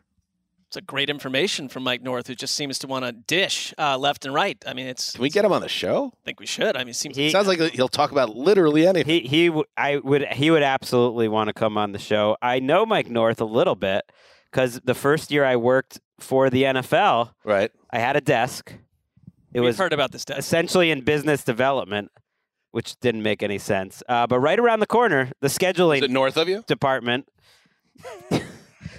[0.67, 3.97] It's a great information from Mike North, who just seems to want to dish uh,
[3.97, 4.61] left and right.
[4.67, 5.13] I mean, it's.
[5.13, 6.11] Can we get him on the show?
[6.13, 6.75] I think we should.
[6.75, 7.15] I mean, it seems.
[7.17, 9.23] He- Sounds like he'll talk about literally anything.
[9.23, 12.37] He he w- I would he would absolutely want to come on the show.
[12.41, 14.03] I know Mike North a little bit
[14.51, 17.71] because the first year I worked for the NFL, Right.
[17.91, 18.73] I had a desk.
[19.53, 20.39] It We've was heard about this desk.
[20.39, 22.11] essentially in business development,
[22.71, 24.03] which didn't make any sense.
[24.07, 26.63] Uh, but right around the corner, the scheduling Is it north of you?
[26.67, 27.27] department.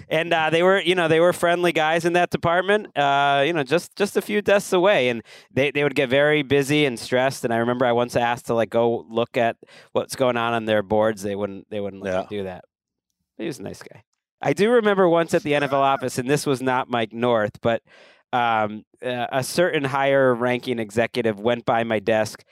[0.09, 2.97] and uh, they were, you know, they were friendly guys in that department.
[2.99, 6.43] Uh, you know, just just a few desks away, and they, they would get very
[6.43, 7.45] busy and stressed.
[7.45, 9.57] And I remember I once asked to like go look at
[9.93, 11.23] what's going on on their boards.
[11.23, 12.65] They wouldn't they wouldn't let me do that.
[13.39, 14.03] He was a nice guy.
[14.43, 17.83] I do remember once at the NFL office, and this was not Mike North, but
[18.33, 22.45] um, uh, a certain higher ranking executive went by my desk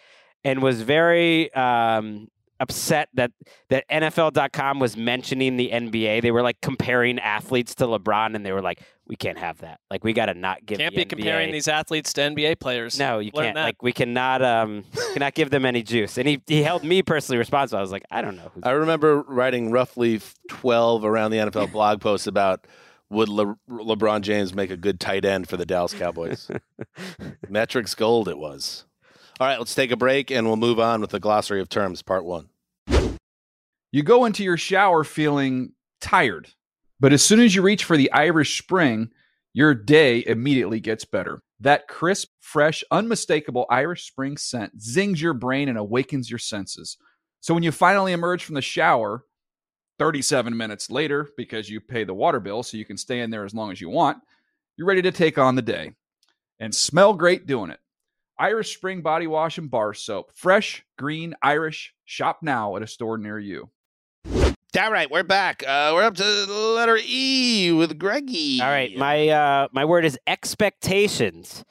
[0.45, 2.29] and was very um,
[2.61, 3.33] upset that
[3.69, 6.23] that NFL.com was mentioning the NBA.
[6.23, 9.81] They were like comparing athletes to LeBron, and they were like, "We can't have that.
[9.91, 12.99] Like, we got to not give." Can't the be comparing these athletes to NBA players.
[12.99, 13.55] No, you Learn can't.
[13.57, 13.64] that.
[13.64, 14.43] Like, we cannot.
[14.43, 16.19] Um, cannot give them any juice.
[16.19, 17.79] And he he held me personally responsible.
[17.79, 18.51] I was like, I don't know.
[18.55, 22.67] Who's I remember writing roughly 12 around the NFL blog posts about
[23.11, 26.51] would Le- LeBron James make a good tight end for the Dallas Cowboys.
[27.49, 28.85] Metrics gold it was.
[29.40, 32.03] All right, let's take a break and we'll move on with the glossary of terms,
[32.03, 32.49] part one.
[33.90, 36.49] You go into your shower feeling tired,
[37.01, 39.11] but as soon as you reach for the Irish Spring,
[39.55, 41.40] your day immediately gets better.
[41.61, 46.99] That crisp, fresh, unmistakable Irish Spring scent zings your brain and awakens your senses.
[47.40, 49.25] So when you finally emerge from the shower
[49.99, 53.45] 37 minutes later, because you pay the water bill so you can stay in there
[53.45, 54.19] as long as you want,
[54.77, 55.93] you're ready to take on the day
[56.61, 57.81] and smell great doing it.
[58.39, 60.31] Irish Spring Body Wash and Bar Soap.
[60.35, 61.93] Fresh, green, Irish.
[62.05, 63.71] Shop now at a store near you.
[64.79, 65.65] All right, we're back.
[65.67, 68.61] Uh, we're up to the letter E with Greggy.
[68.61, 71.65] All right, my uh, my word is expectations,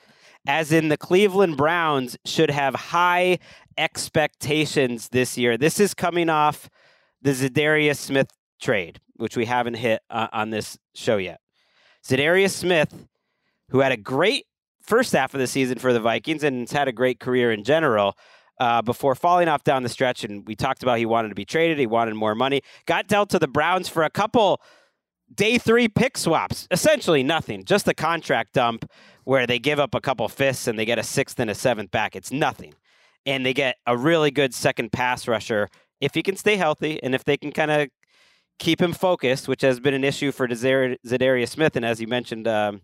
[0.45, 3.39] as in the Cleveland Browns should have high
[3.77, 5.57] expectations this year.
[5.57, 6.69] This is coming off
[7.27, 8.29] the Za'Darius Smith
[8.61, 11.41] trade, which we haven't hit uh, on this show yet.
[12.05, 13.07] Za'Darius Smith,
[13.69, 14.45] who had a great
[14.81, 17.65] first half of the season for the Vikings and has had a great career in
[17.65, 18.17] general,
[18.61, 20.23] uh, before falling off down the stretch.
[20.23, 22.61] And we talked about he wanted to be traded, he wanted more money.
[22.85, 24.61] Got dealt to the Browns for a couple
[25.35, 26.65] day three pick swaps.
[26.71, 28.89] Essentially nothing, just a contract dump
[29.25, 31.91] where they give up a couple fists and they get a sixth and a seventh
[31.91, 32.15] back.
[32.15, 32.73] It's nothing.
[33.25, 35.67] And they get a really good second pass rusher
[36.01, 37.89] if he can stay healthy and if they can kind of
[38.59, 41.75] keep him focused, which has been an issue for Za'Darius Smith.
[41.75, 42.81] And as you mentioned, um,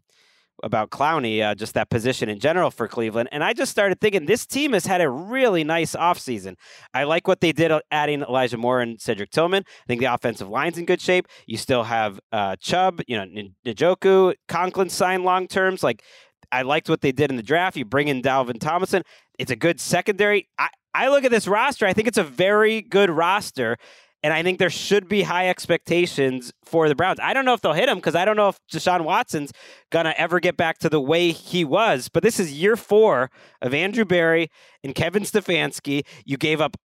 [0.62, 3.30] about Clowney, uh, just that position in general for Cleveland.
[3.32, 6.56] And I just started thinking this team has had a really nice offseason.
[6.94, 9.64] I like what they did uh, adding Elijah Moore and Cedric Tillman.
[9.66, 11.28] I think the offensive line's in good shape.
[11.48, 13.26] You still have uh, Chubb, you know,
[13.66, 15.82] Njoku, Conklin signed long terms.
[15.82, 16.04] Like,
[16.52, 17.76] I liked what they did in the draft.
[17.76, 19.02] You bring in Dalvin Tomlinson.
[19.40, 20.48] It's a good secondary.
[20.60, 21.86] I, I look at this roster.
[21.86, 23.78] I think it's a very good roster.
[24.24, 27.20] And I think there should be high expectations for the Browns.
[27.22, 29.52] I don't know if they'll hit him because I don't know if Deshaun Watson's
[29.92, 32.08] going to ever get back to the way he was.
[32.08, 33.30] But this is year four
[33.62, 34.50] of Andrew Berry
[34.82, 36.06] and Kevin Stefanski.
[36.24, 36.78] You gave up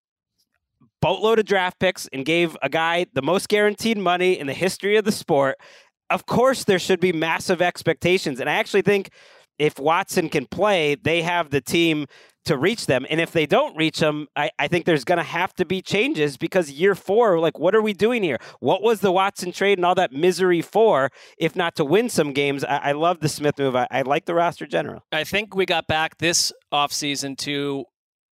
[1.00, 4.96] boatload of draft picks and gave a guy the most guaranteed money in the history
[4.96, 5.58] of the sport.
[6.10, 8.40] Of course, there should be massive expectations.
[8.40, 9.10] And I actually think
[9.58, 12.06] if Watson can play, they have the team
[12.44, 13.04] to reach them.
[13.10, 15.82] And if they don't reach them, I, I think there's going to have to be
[15.82, 18.38] changes because year four, like, what are we doing here?
[18.60, 22.32] What was the Watson trade and all that misery for, if not to win some
[22.32, 22.64] games?
[22.64, 23.76] I, I love the Smith move.
[23.76, 25.02] I, I like the roster general.
[25.12, 27.84] I think we got back this offseason to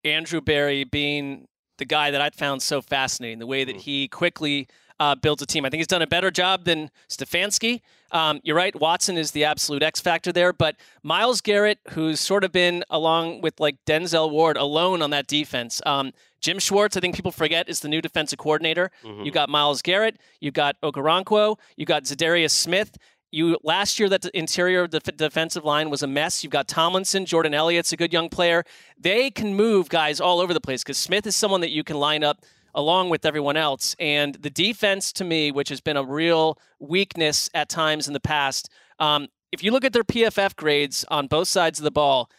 [0.02, 1.46] Andrew Berry being
[1.78, 3.80] the guy that I'd found so fascinating, the way that mm.
[3.80, 4.66] he quickly
[4.98, 5.64] uh, builds a team.
[5.64, 7.82] I think he's done a better job than Stefanski.
[8.12, 8.78] Um, you're right.
[8.78, 13.40] Watson is the absolute X factor there, but Myles Garrett, who's sort of been along
[13.40, 15.82] with like Denzel Ward alone on that defense.
[15.84, 18.90] Um, Jim Schwartz, I think people forget, is the new defensive coordinator.
[19.02, 19.24] Mm-hmm.
[19.24, 22.96] You got Myles Garrett, you got Okoronkwo, you got Za'Darius Smith.
[23.32, 26.44] You last year that the interior of the defensive line was a mess.
[26.44, 28.64] You've got Tomlinson, Jordan Elliott's a good young player.
[28.96, 31.96] They can move guys all over the place because Smith is someone that you can
[31.98, 32.44] line up
[32.76, 33.96] along with everyone else.
[33.98, 38.20] And the defense, to me, which has been a real weakness at times in the
[38.20, 38.68] past,
[39.00, 42.30] um, if you look at their PFF grades on both sides of the ball,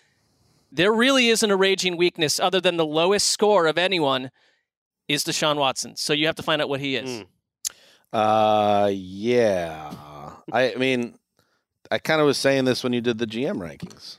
[0.72, 4.32] there really isn't a raging weakness other than the lowest score of anyone
[5.08, 5.96] is Deshaun Watson.
[5.96, 7.10] So you have to find out what he is.
[7.10, 7.26] Mm.
[8.14, 9.92] Uh, yeah.
[10.52, 11.18] I mean,
[11.90, 14.18] I kind of was saying this when you did the GM rankings.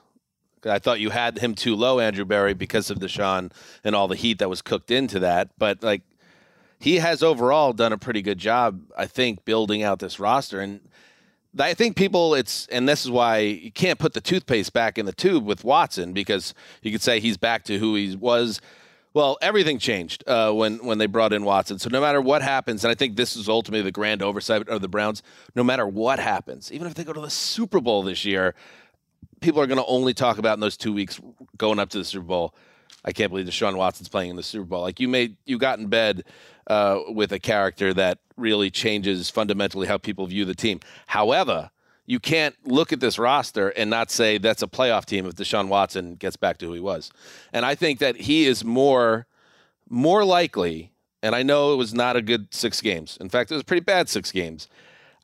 [0.64, 3.52] I thought you had him too low, Andrew Berry, because of Deshaun
[3.84, 5.50] and all the heat that was cooked into that.
[5.56, 6.02] But like
[6.78, 10.60] he has overall done a pretty good job, I think, building out this roster.
[10.60, 10.80] And
[11.58, 15.06] I think people, it's, and this is why you can't put the toothpaste back in
[15.06, 18.60] the tube with Watson because you could say he's back to who he was.
[19.14, 21.78] Well, everything changed uh, when when they brought in Watson.
[21.78, 24.80] So no matter what happens, and I think this is ultimately the grand oversight of
[24.80, 25.22] the Browns.
[25.56, 28.54] No matter what happens, even if they go to the Super Bowl this year,
[29.40, 31.20] people are going to only talk about in those two weeks
[31.56, 32.54] going up to the Super Bowl.
[33.08, 34.82] I can't believe Deshaun Watson's playing in the Super Bowl.
[34.82, 36.24] Like you made, you got in bed
[36.66, 40.80] uh, with a character that really changes fundamentally how people view the team.
[41.06, 41.70] However,
[42.04, 45.68] you can't look at this roster and not say that's a playoff team if Deshaun
[45.68, 47.10] Watson gets back to who he was.
[47.50, 49.26] And I think that he is more,
[49.88, 50.92] more likely.
[51.22, 53.16] And I know it was not a good six games.
[53.22, 54.68] In fact, it was pretty bad six games.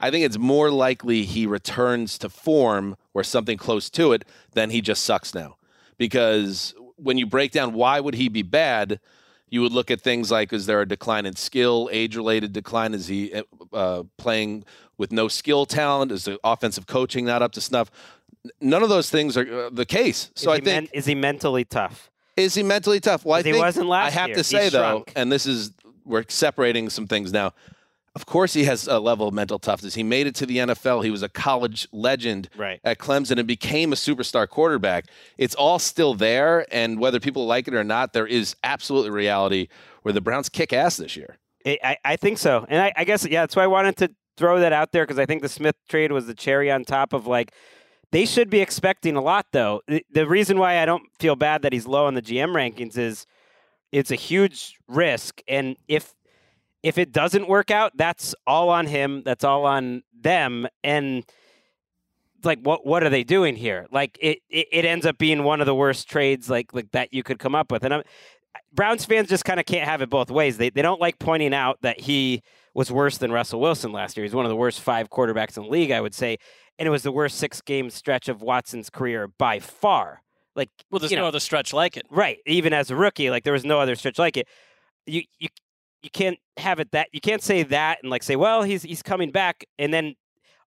[0.01, 4.71] I think it's more likely he returns to form or something close to it than
[4.71, 5.59] he just sucks now.
[5.99, 9.01] Because when you break down why would he be bad,
[9.49, 12.95] you would look at things like is there a decline in skill, age related decline?
[12.95, 14.65] Is he uh, playing
[14.99, 16.13] with no skill talent?
[16.13, 17.91] Is the offensive coaching not up to snuff?
[18.61, 20.31] None of those things are uh, the case.
[20.35, 22.11] So I think men- is he mentally tough?
[22.37, 23.25] Is he mentally tough?
[23.25, 24.37] Well, I think he wasn't last I have year.
[24.37, 25.13] to say He's though, shrunk.
[25.17, 25.73] and this is
[26.05, 27.53] we're separating some things now.
[28.15, 29.95] Of course, he has a level of mental toughness.
[29.95, 31.05] He made it to the NFL.
[31.05, 32.81] He was a college legend right.
[32.85, 35.07] at Clemson and became a superstar quarterback.
[35.37, 39.67] It's all still there, and whether people like it or not, there is absolutely reality
[40.03, 41.39] where the Browns kick ass this year.
[41.67, 44.61] I, I think so, and I, I guess yeah, that's why I wanted to throw
[44.61, 47.27] that out there because I think the Smith trade was the cherry on top of
[47.27, 47.53] like
[48.13, 49.81] they should be expecting a lot, though.
[49.89, 52.97] The, the reason why I don't feel bad that he's low on the GM rankings
[52.97, 53.27] is
[53.91, 56.15] it's a huge risk, and if
[56.85, 59.23] if it doesn't work out, that's all on him.
[59.25, 61.25] That's all on them, and
[62.43, 63.87] like what what are they doing here?
[63.91, 67.15] Like it, it, it ends up being one of the worst trades like like that
[67.15, 67.85] you could come up with.
[67.85, 68.03] And I'm,
[68.71, 70.59] Browns fans just kind of can't have it both ways.
[70.59, 72.43] They they don't like pointing out that he
[72.75, 74.25] was worse than Russell Wilson last year.
[74.25, 76.37] He's one of the worst five quarterbacks in the league, I would say,
[76.79, 80.21] and it was the worst six game stretch of Watson's career by far.
[80.55, 82.05] Like Well, there's no know, other stretch like it.
[82.11, 82.41] Right.
[82.45, 84.47] Even as a rookie, like there was no other stretch like it.
[85.07, 85.49] You you
[86.05, 89.03] you can't have it that you can't say that and like say, well, he's he's
[89.03, 90.15] coming back, and then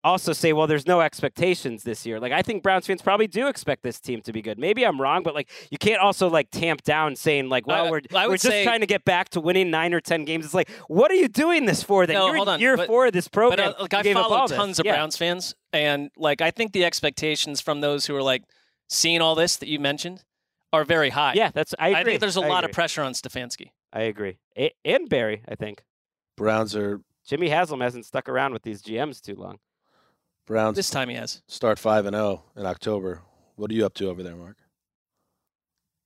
[0.03, 2.19] also say, well, there's no expectations this year.
[2.19, 4.57] Like I think Browns fans probably do expect this team to be good.
[4.57, 7.91] Maybe I'm wrong, but like you can't also like tamp down saying like, well, I-
[7.91, 10.45] we're I we're just say- trying to get back to winning nine or ten games.
[10.45, 12.05] It's like, what are you doing this for?
[12.05, 13.73] Then No, you're hold on, year but- four of this But program.
[13.77, 14.55] uh, like I up all this.
[14.57, 14.93] tons of Yeah.
[14.95, 18.43] Browns fans, and like I think the expectations from those who are like
[18.89, 20.23] seeing all this that you mentioned
[20.71, 21.33] are very high.
[21.33, 21.99] Yeah, that's I agree.
[21.99, 23.71] I think there's a lot of pressure on Stefanski.
[23.97, 24.37] I agree.
[24.55, 25.83] A- and Berry, I think
[26.35, 29.57] Browns are Jimmy Haslam hasn't stuck around with these GMs too long.
[30.45, 31.41] Browns This time he has.
[31.47, 33.21] start five and zero in October.
[33.55, 34.57] What are you up to over there, Marc?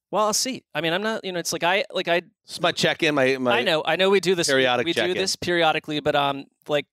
[0.09, 0.63] Well, I'll see.
[0.73, 1.25] I mean, I'm not.
[1.25, 2.21] You know, it's like I like I.
[2.21, 3.13] This is my check in.
[3.13, 3.83] My, my I know.
[3.85, 4.09] I know.
[4.09, 4.47] We do this.
[4.47, 5.17] periodic We do check-in.
[5.17, 6.85] this periodically, but um, like,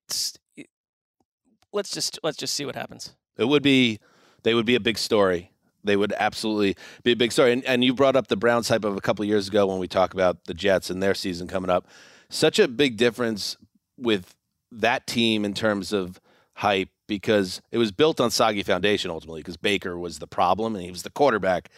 [1.72, 3.14] let's just let's just see what happens.
[3.36, 4.00] It would be,
[4.42, 5.52] they would be a big story.
[5.84, 7.52] They would absolutely be a big story.
[7.52, 9.88] And, and you brought up the Browns hype of a couple years ago when we
[9.88, 11.86] talk about the Jets and their season coming up.
[12.30, 13.56] Such a big difference
[13.96, 14.34] with
[14.72, 16.20] that team in terms of
[16.54, 20.84] hype because it was built on soggy foundation ultimately because Baker was the problem and
[20.84, 21.70] he was the quarterback.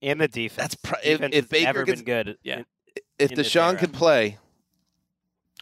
[0.00, 0.76] And the defense.
[0.82, 2.38] That's if- defense if has Baker gets- been good.
[2.42, 2.62] Yeah.
[3.18, 4.38] If this Deshaun could play,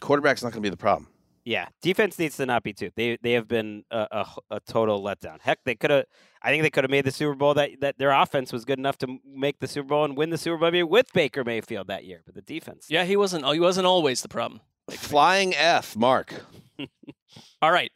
[0.01, 1.07] quarterback's not going to be the problem.
[1.43, 2.91] Yeah, defense needs to not be too.
[2.95, 5.41] They they have been a, a, a total letdown.
[5.41, 6.05] Heck, they could have.
[6.41, 7.53] I think they could have made the Super Bowl.
[7.55, 10.37] That that their offense was good enough to make the Super Bowl and win the
[10.37, 12.21] Super Bowl maybe with Baker Mayfield that year.
[12.25, 12.87] But the defense.
[12.89, 13.45] Yeah, he wasn't.
[13.47, 14.61] He wasn't always the problem.
[14.87, 16.33] Like, Flying F, Marc.
[17.61, 17.91] All right.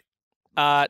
[0.57, 0.87] Uh,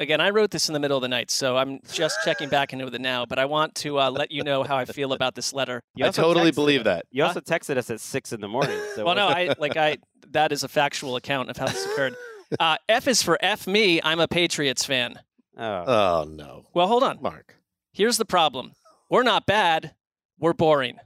[0.00, 2.72] again, I wrote this in the middle of the night, so I'm just checking back
[2.72, 3.26] into it now.
[3.26, 5.82] But I want to uh, let you know how I feel about this letter.
[5.94, 7.06] You I totally texted- believe that.
[7.10, 8.78] You also texted us at six in the morning.
[8.94, 9.98] So Well, no, I like I.
[10.30, 12.14] That is a factual account of how this occurred.
[12.60, 14.00] Uh, F is for F me.
[14.02, 15.18] I'm a Patriots fan.
[15.56, 16.64] Oh, Oh, no.
[16.74, 17.18] Well, hold on.
[17.20, 17.56] Marc.
[17.92, 18.72] Here's the problem.
[19.10, 19.94] We're not bad.
[20.38, 20.98] We're boring.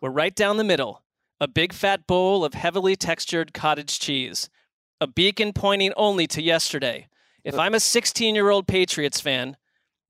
[0.00, 1.02] We're right down the middle.
[1.40, 4.48] A big fat bowl of heavily textured cottage cheese.
[5.00, 7.08] A beacon pointing only to yesterday.
[7.44, 9.56] If I'm a 16 year old Patriots fan,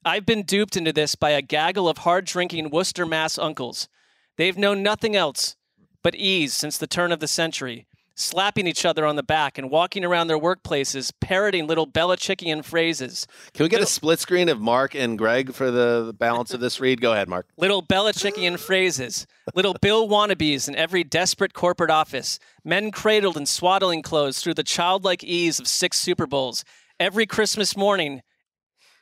[0.05, 3.89] I've been duped into this by a gaggle of hard drinking Worcester Mass uncles.
[4.37, 5.57] They've known nothing else
[6.03, 9.71] but ease since the turn of the century, slapping each other on the back and
[9.71, 13.27] walking around their workplaces parroting little Belichickian phrases.
[13.55, 16.61] Can we get a split screen of Marc and Gregg for the, the balance of
[16.61, 17.01] this read?
[17.01, 17.47] Go ahead, Marc.
[17.57, 24.03] little Belichickian phrases, little Bill wannabes in every desperate corporate office, men cradled in swaddling
[24.03, 26.65] clothes through the childlike ease of six Super Bowls.
[27.03, 28.23] Every Christmas morning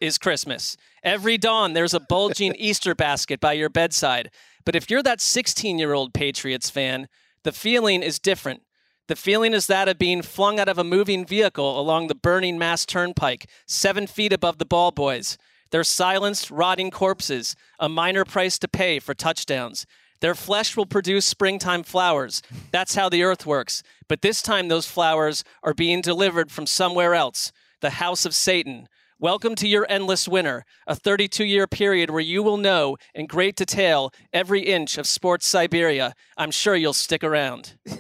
[0.01, 0.79] is Christmas.
[1.03, 4.31] Every dawn, there's a bulging Easter basket by your bedside.
[4.65, 7.09] But if you're that 16 year old Patriots fan,
[7.45, 8.63] the feeling is different.
[9.09, 12.57] The feeling is that of being flung out of a moving vehicle along the burning
[12.57, 15.37] Mass Turnpike, seven feet above the ball boys.
[15.71, 19.85] They're silenced, rotting corpses, a minor price to pay for touchdowns.
[20.23, 22.41] Their flesh will produce springtime flowers.
[22.71, 23.83] That's how the earth works.
[24.09, 28.89] But this time, those flowers are being delivered from somewhere else the house of Satan.
[29.19, 33.57] Welcome to your endless winter, a 32 year period where you will know in great
[33.57, 36.15] detail every inch of sports Siberia.
[36.37, 37.77] I'm sure you'll stick around.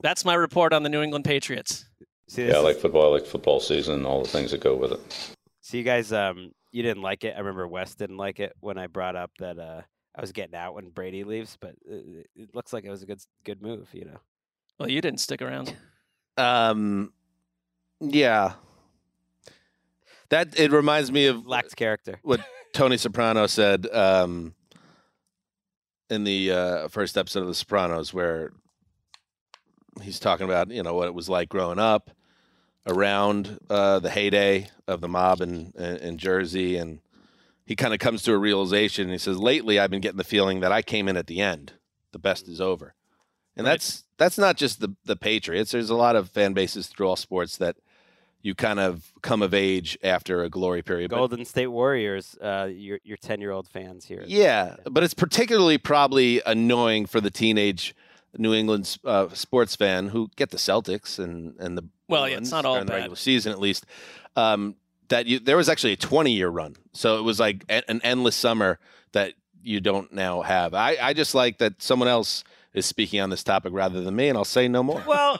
[0.00, 1.86] That's my report on the New England Patriots.
[2.28, 3.12] see, Yeah, I like football.
[3.12, 5.34] I like football season and all the things that go with it.
[5.60, 7.34] So you guys, um, you didn't like it.
[7.34, 9.82] I remember Wes didn't like it when I brought up that uh,
[10.14, 13.06] I was getting out when Brady leaves, but it, it looks like it was a
[13.06, 13.88] good good move.
[13.92, 14.20] You know,
[14.78, 15.74] Well, you didn't stick around.
[16.36, 17.12] Um,
[18.00, 18.54] yeah.
[20.28, 22.18] That it reminds me of lacked character.
[22.22, 22.40] what
[22.72, 24.54] Tony Soprano said um,
[26.10, 28.52] in the uh, first episode of The Sopranos, where
[30.02, 32.10] he's talking about you know what it was like growing up
[32.86, 37.00] around uh, the heyday of the mob in, in, in Jersey, and
[37.64, 39.04] he kind of comes to a realization.
[39.04, 41.40] And he says, "Lately, I've been getting the feeling that I came in at the
[41.40, 41.74] end.
[42.12, 42.94] The best is over."
[43.56, 43.72] And Right.
[43.74, 45.70] that's that's not just the the Patriots.
[45.72, 47.76] There's a lot of fan bases through all sports that
[48.42, 51.10] you kind of come of age after a glory period.
[51.10, 54.24] But- Golden State Warriors, uh, your your ten year old fans here.
[54.26, 57.94] yeah, but it's particularly probably annoying for the teenage
[58.38, 62.50] New England uh, sports fan who get the Celtics and and the Well, yeah, it's
[62.50, 62.96] not all during the bad.
[62.98, 63.86] regular season at least.
[64.36, 64.76] Um,
[65.08, 66.76] that you there was actually a 20 year run.
[66.92, 68.78] So it was like a- an endless summer
[69.12, 69.32] that
[69.62, 70.74] you don't now have.
[70.74, 72.44] I, I just like that someone else
[72.74, 75.02] is speaking on this topic rather than me, and I'll say no more.
[75.06, 75.38] Well,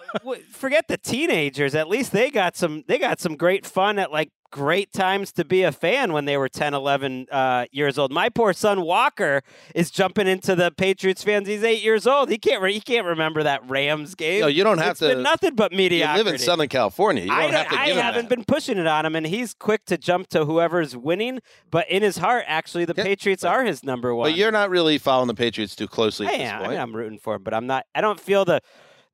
[0.51, 1.75] forget the teenagers.
[1.75, 2.85] At least they got some.
[2.87, 6.37] They got some great fun at like great times to be a fan when they
[6.37, 8.13] were 10, 11 uh, years old.
[8.13, 9.43] My poor son Walker
[9.75, 11.49] is jumping into the Patriots fans.
[11.49, 12.29] He's eight years old.
[12.31, 12.63] He can't.
[12.63, 14.41] Re- he can't remember that Rams game.
[14.41, 16.25] No, you don't have It's to- Been nothing but you mediocrity.
[16.25, 17.25] live in Southern California.
[17.25, 19.85] You don't I, have to I haven't been pushing it on him, and he's quick
[19.87, 21.41] to jump to whoever's winning.
[21.71, 24.31] But in his heart, actually, the Yeah, Patriots are his number one.
[24.31, 26.27] But you're not really following the Patriots too closely.
[26.27, 26.63] I at this am.
[26.63, 27.87] I mean, I'm rooting for him, but I'm not.
[27.95, 28.61] I don't feel the.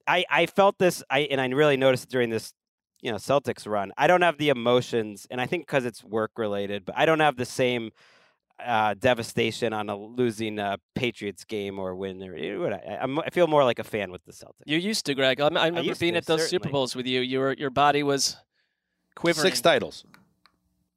[0.06, 1.02] I I felt this.
[1.10, 2.52] I and I really noticed during this,
[3.02, 3.92] you know, Celtics run.
[3.98, 7.20] I don't have the emotions, and I think because it's work related, but I don't
[7.20, 7.90] have the same
[8.64, 12.22] uh, devastation on a losing uh, Patriots game or win.
[12.22, 14.66] Or what I, I'm, I feel more like a fan with the Celtics.
[14.66, 15.40] You used to, Gregg.
[15.40, 16.68] I, I remember used being to, at those Super.
[16.68, 17.20] Bowls with you.
[17.20, 18.36] Your your body was
[19.16, 19.42] quivering.
[19.42, 20.04] Six titles.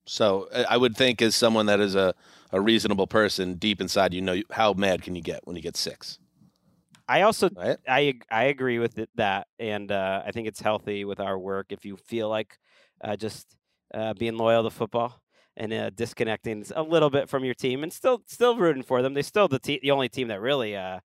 [0.06, 2.14] So I would think, as someone that is a,
[2.52, 5.76] a reasonable person, deep inside, you know how mad can you get when you get
[5.76, 6.20] six,
[7.08, 7.78] I also right?
[7.88, 11.68] I I agree with it, that, and uh, I think it's healthy with our work
[11.70, 12.58] if you feel like
[13.04, 13.56] uh, just
[13.94, 15.22] uh, being loyal to football
[15.58, 19.14] and uh, disconnecting a little bit from your team, and still still rooting for them.
[19.14, 21.00] They're still the te- the only team that really, uh,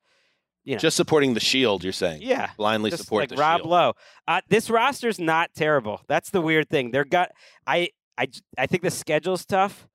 [0.64, 2.22] you know, Just supporting the shield, you're saying?
[2.22, 3.70] yeah, Blindly just support like the Rob shield.
[3.70, 3.92] Lowe.
[4.26, 6.01] Uh, this roster's not terrible.
[6.09, 6.90] That's the weird thing.
[6.90, 7.30] They're got
[7.66, 9.86] I I I think the schedule's tough,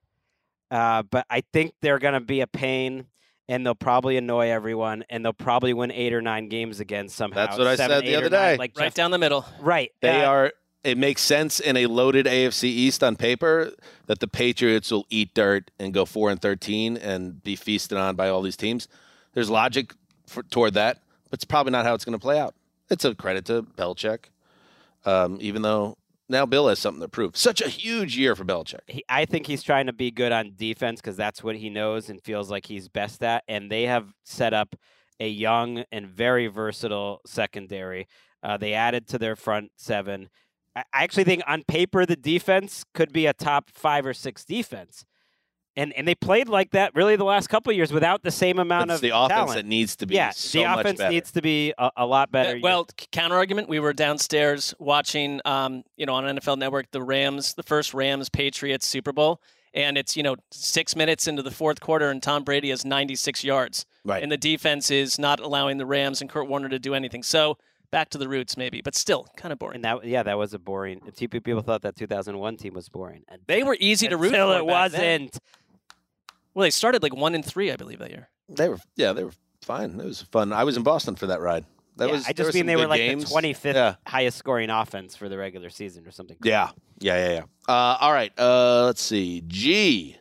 [0.69, 3.07] uh, but I think they're gonna be a pain.
[3.47, 7.45] And they'll probably annoy everyone, and they'll probably win eight or nine games again somehow.
[7.45, 8.57] That's what I Seven, said the eight or other nine, day.
[8.57, 9.45] Like right Jeff- down the middle.
[9.59, 9.91] Right.
[10.01, 10.53] They uh, are.
[10.83, 13.71] It makes sense in a loaded AFC East on paper
[14.05, 18.15] that the Patriots will eat dirt and go four and thirteen and be feasted on
[18.15, 18.87] by all these teams.
[19.33, 19.93] There's logic
[20.27, 22.55] for, toward that, but it's probably not how it's going to play out.
[22.89, 24.25] It's a credit to Belichick,
[25.05, 25.97] um, even though
[26.29, 27.37] now Bill has something to prove.
[27.37, 28.79] Such a huge year for Belichick.
[28.87, 32.09] he, I think he's trying to be good on defense because that's what he knows
[32.09, 33.43] and feels like he's best at.
[33.47, 34.75] And they have set up
[35.19, 38.07] a young and very versatile secondary.
[38.43, 40.29] Uh, they added to their front seven.
[40.75, 44.43] I I actually think on paper the defense could be a top five or six
[44.43, 45.05] defense.
[45.77, 48.59] And and they played like that really the last couple of years without the same
[48.59, 49.55] amount It's of the offense talent.
[49.55, 51.11] that needs to be yeah, so the much offense better.
[51.13, 52.57] needs to be a, a lot better.
[52.57, 53.67] Uh, well, counter argument.
[53.67, 58.29] We were downstairs watching, um, you know, on NFL Network, the Rams, the first Rams
[58.29, 59.41] Patriots Super Bowl,
[59.73, 63.43] and it's you know six minutes into the fourth quarter, and Tom Brady has 96
[63.43, 64.23] yards, right.
[64.23, 67.21] and the defense is not allowing the Rams and Kurt Warner to do anything.
[67.21, 67.57] So
[67.91, 69.75] back to the roots, maybe, but still kind of boring.
[69.75, 71.01] and that yeah, that was a boring.
[71.17, 73.23] People thought that 2001 team was boring.
[73.29, 74.61] And They were easy to root until for.
[74.63, 75.29] it back then.
[76.55, 76.59] Wasn't.
[76.59, 78.29] Well, they started like one and three, I believe, that year.
[78.49, 79.99] they were yeah, they were fine.
[79.99, 80.53] It was fun.
[80.53, 81.65] I was in Boston for that ride.
[81.97, 83.23] That Yeah, was I just mean they were like games.
[83.29, 83.95] the 25th Yeah.
[84.05, 86.35] highest scoring offense for the regular season or something.
[86.43, 87.43] Yeah, yeah, yeah, yeah.
[87.73, 88.31] Uh, all right.
[88.37, 89.41] Uh, let's see.
[89.47, 90.17] G.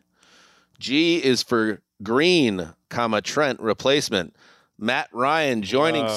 [0.78, 4.37] G is for Green, comma Trent replacement.
[4.78, 6.09] Matt Ryan joining Oh.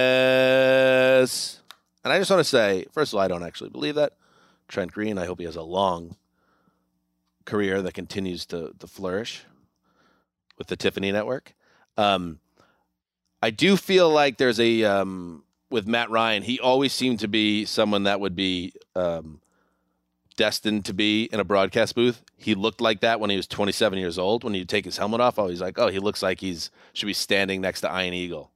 [0.00, 1.58] CBS.
[2.04, 4.14] And I just want to say, first of all, I don't actually believe that.
[4.68, 6.16] Trent Green, I hope he has a long
[7.44, 9.44] career that continues to, to flourish
[10.58, 11.54] with the Tiffany Network.
[11.96, 12.38] Um,
[13.42, 16.42] I do feel like there's a um, with Matt Ryan.
[16.42, 19.40] He always seemed to be someone that would be um,
[20.36, 22.22] destined to be in a broadcast booth.
[22.36, 24.44] He looked like that when he was 27 years old.
[24.44, 27.06] When you take his helmet off, oh, he's like, oh, he looks like he's should
[27.06, 28.50] be standing next to Iron Eagle.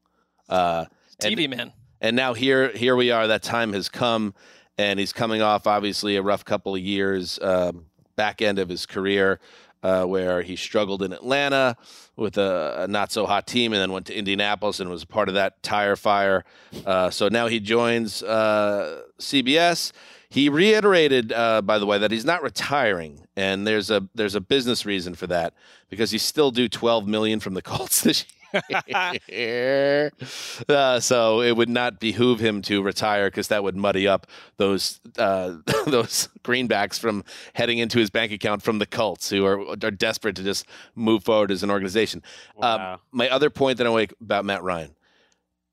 [0.49, 0.87] Uh,
[1.23, 1.73] and- TV man.
[2.01, 4.35] and now here here we are that time has come
[4.77, 8.87] and he's coming off obviously a rough couple of years um, back end of his
[8.87, 9.41] career
[9.83, 11.77] uh, where he struggled in atlanta
[12.17, 15.29] with a, a not so hot team and then went to indianapolis and was part
[15.29, 16.45] of that tire fire.
[16.87, 19.93] Uh, so now he joins uh, cbs
[20.31, 24.41] he reiterated uh, by the way that he's not retiring and there's a there's a
[24.41, 25.55] business reason for that
[25.91, 28.44] because he still do 12 million from the colts this year
[30.69, 34.27] uh, so it would not behoove him to retire because that would muddy up
[34.57, 37.25] those uh, those greenbacks from
[37.55, 41.25] heading into his bank account from the Colts, who are are desperate to just move
[41.25, 42.23] forward as an organization.
[42.57, 42.95] Wow.
[42.95, 44.95] Um, my other point that I make about Matt Ryan,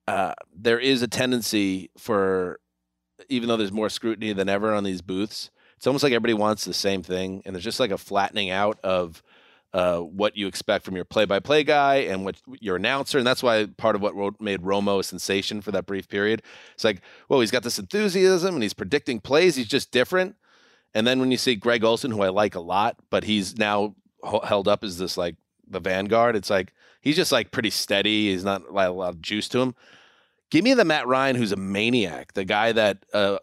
[0.08, 2.60] uh, there is a tendency for,
[3.28, 6.64] even though there's more scrutiny than ever on these booths, it's almost like everybody wants
[6.64, 9.22] the same thing, and there's just like a flattening out of
[9.72, 13.66] uh, what you expect from your play-by-play guy and what your announcer, and that's why
[13.76, 16.42] part of what made Romo a sensation for that brief period.
[16.74, 19.56] It's like, well, he's got this enthusiasm and he's predicting plays.
[19.56, 20.36] He's just different.
[20.94, 23.94] And then when you see Greg Olsen, who I like a lot, but he's now
[24.44, 26.36] held up as this like the vanguard.
[26.36, 28.30] It's like he's just like pretty steady.
[28.30, 29.74] He's not like a lot of juice to him.
[30.50, 33.38] Give me the Matt Ryan, who's a maniac, the guy that uh,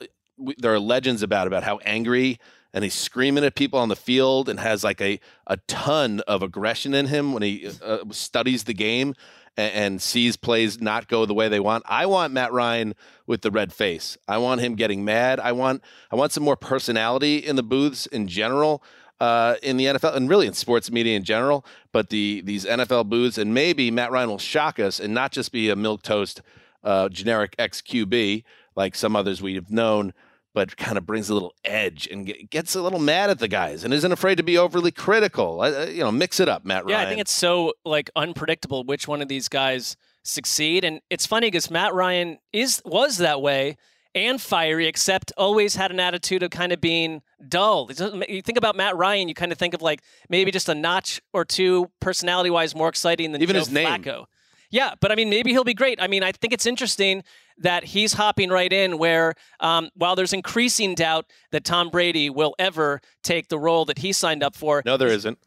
[0.60, 2.40] there are legends about about how angry
[2.74, 6.44] and he's screaming at people on the field and has like a, a ton of
[6.44, 9.16] aggression in him when he uh, studies the game
[9.58, 11.84] and, and sees plays not go the way they want.
[11.88, 12.96] I want Matt Ryan
[13.26, 14.18] with the red face.
[14.28, 15.40] I want him getting mad.
[15.40, 18.84] I want I want some more personality in the booths in general.
[19.20, 23.10] Uh, in the NFL and really in sports media in general, but the these NFL
[23.10, 26.42] booths and maybe Matt Ryan will shock us and not just be a milk toast
[26.86, 28.46] uh, generic XQB
[28.78, 30.14] like some others we've known,
[30.60, 33.47] but kind of brings a little edge and get, gets a little mad at the
[33.47, 35.62] guys and isn't afraid to be overly critical.
[35.62, 36.99] Uh, you know, mix it up, Matt Ryan.
[36.99, 41.26] Yeah, I think it's so like unpredictable which one of these guys succeed, and it's
[41.26, 43.78] funny because Matt Ryan is was that way
[44.14, 47.89] and fiery, except always had an attitude of kind of being dull.
[48.28, 51.22] You think about Matt Ryan, you kind of think of like maybe just a notch
[51.32, 53.88] or two personality wise more exciting than Even Joe his name.
[53.88, 54.26] Flacco.
[54.72, 56.02] Yeah, but I mean, maybe he'll be great.
[56.02, 57.24] I mean, I think it's interesting
[57.58, 62.56] that he's hopping right in where, um, while there's increasing doubt that Tom Brady will
[62.60, 64.82] ever take the role that he signed up for.
[64.86, 65.40] no, there isn't.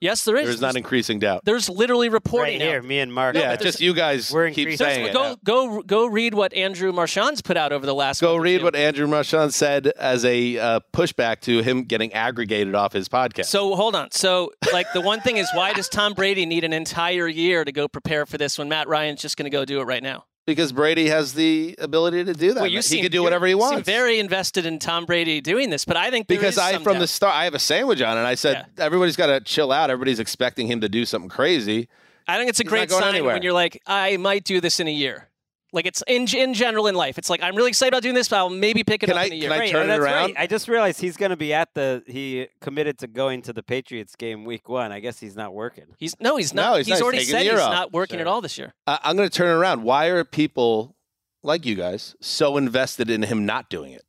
[0.00, 0.46] Yes, there is.
[0.46, 1.40] There's not increasing doubt.
[1.44, 2.84] There's literally reporting Right reporting here, out.
[2.84, 3.34] me and Marc.
[3.34, 5.12] yeah, just you guys we're keep increasing- saying it.
[5.14, 8.20] Go go go read what Andrew Marchand's put out over the last.
[8.20, 12.92] Go read what Andrew Marchand said as a uh, pushback to him getting aggregated off
[12.92, 13.46] his podcast.
[13.46, 14.10] So hold on.
[14.10, 17.72] So like the one thing is, why does Tom Brady need an entire year to
[17.72, 20.24] go prepare for this when Matt Ryan's just going to go do it right now?
[20.46, 22.60] Because Brady has the ability to do that.
[22.60, 23.84] Well, you he seem, could do whatever he wants.
[23.84, 27.00] very invested in Tom Brady doing this, but I think because I, from doubt.
[27.00, 29.72] the start, I have a sandwich on, it, and I said everybody's got to chill
[29.72, 29.90] out.
[29.90, 31.88] Everybody's expecting him to do something crazy.
[32.28, 33.34] I think it's a He's great sign anywhere.
[33.34, 35.28] when you're like, I might do this in a year.
[35.76, 37.18] Like it's in in general in life.
[37.18, 39.22] It's like I'm really excited about doing this, but I'll maybe pick it Can up
[39.22, 39.50] I- in a year.
[39.50, 40.24] can I turn oh, it around?
[40.30, 40.34] right.
[40.38, 42.02] I just realized he's going to be at the.
[42.06, 44.90] He committed to going to the Patriots game week one.
[44.90, 45.84] I guess he's not working.
[45.98, 46.76] He's no, he's No, not.
[46.78, 47.02] he's he's not.
[47.04, 47.72] Already taking said the year he's off.
[47.72, 48.74] not working at all this year.
[48.86, 49.82] I I'm going to turn it around.
[49.84, 50.96] Why are people
[51.42, 54.02] like you guys so invested in him not doing it?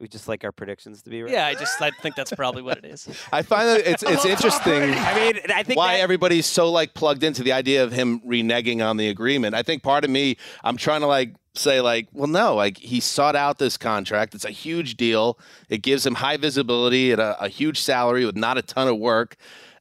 [0.00, 1.32] We just like our predictions to be right.
[1.32, 3.08] Yeah, I just I think that's probably what it is.
[3.32, 4.82] I find that it's it's interesting.
[4.82, 8.20] I mean, I think why that- everybody's so like plugged into the idea of him
[8.20, 9.54] reneging on the agreement.
[9.54, 12.98] I think part of me, I'm trying to like say like, well, no, like he
[12.98, 14.34] sought out this contract.
[14.34, 15.38] It's a huge deal.
[15.68, 18.98] It gives him high visibility at a, a huge salary with not a ton of
[18.98, 19.36] work.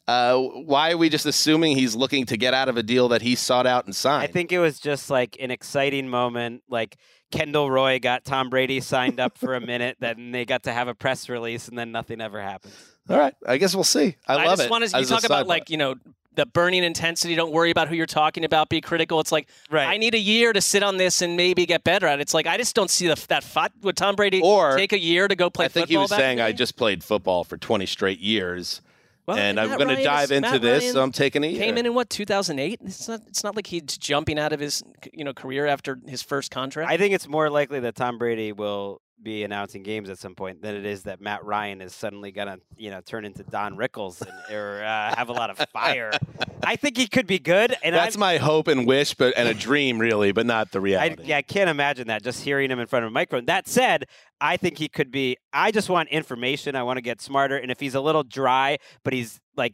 [0.08, 3.22] Uh, why are we just assuming he's looking to get out of a deal that
[3.22, 4.24] he sought out and signed?
[4.24, 6.62] I think it was just like an exciting moment.
[6.70, 6.98] Like
[7.34, 10.88] Kendall Roy got Tom Brady signed up for a minute, then they got to have
[10.88, 12.74] a press release, and then nothing ever happened.
[13.10, 14.16] All right, I guess we'll see.
[14.28, 14.70] I, love just it.
[14.72, 15.96] want to you as a talk about like you know
[16.36, 17.36] the burning intensity.
[17.36, 18.70] Don't worry about who you're talking about.
[18.70, 19.20] Be critical.
[19.20, 19.88] It's like Right.
[19.88, 22.22] I need a year to sit on this and maybe get better at it.
[22.22, 23.72] It's like I just don't see the, that fight.
[23.82, 26.40] Would Tom Brady Or- take a year to go play I think he was saying
[26.40, 28.82] I just played football for 20 straight years.
[29.26, 31.48] Well, and I'm going to dive is- into Matt this, Ryan so I'm taking a
[31.48, 31.64] year.
[31.64, 32.80] Came in in what 2008.
[32.84, 33.22] It's not.
[33.28, 36.92] It's not like he's jumping out of his you know career after his first contract.
[36.92, 40.62] I think it's more likely that Tom Brady will be announcing games at some point
[40.62, 44.22] than it is that Matt Ryan is suddenly gonna, you know, turn into Don Rickles
[44.22, 46.12] and, or uh, have a lot of fire.
[46.66, 49.48] I think he could be good, and That's I'm- my hope and wish, but and
[49.48, 51.24] a dream, really, but not the I, reality.
[51.26, 52.24] yeah, I can't imagine that.
[52.24, 53.46] Just hearing him in front of a microphone.
[53.46, 54.06] That said,
[54.42, 55.38] I think he could be.
[55.52, 56.76] I just want information.
[56.76, 57.58] I want to get smarter.
[57.58, 59.74] And if he's a little dry, but he's like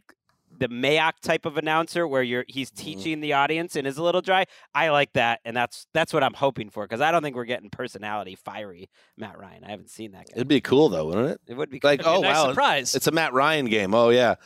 [0.60, 2.84] the Mayock type of announcer, where you're he's Mm-hmm.
[2.84, 4.44] teaching the audience and is a little dry.
[4.74, 7.44] I like that, and that's that's what I'm hoping for because I don't think we're
[7.46, 8.88] getting personality fiery
[9.18, 9.64] Matt Ryan.
[9.64, 10.32] I haven't seen that guy.
[10.36, 11.40] It'd be cool though, wouldn't it?
[11.48, 12.18] It would be Like, cool.
[12.18, 12.94] oh nice wow, surprise.
[12.94, 13.92] it's a Matt Ryan game.
[13.94, 14.36] Oh yeah,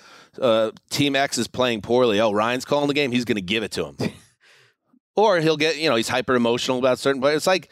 [0.41, 2.19] uh, Team X is playing poorly.
[2.21, 3.12] Oh, Ryan's calling the game.
[3.12, 3.97] He's going to give it to him,
[5.17, 7.21] or he'll get you know he's hyper emotional about certain.
[7.21, 7.71] But it's like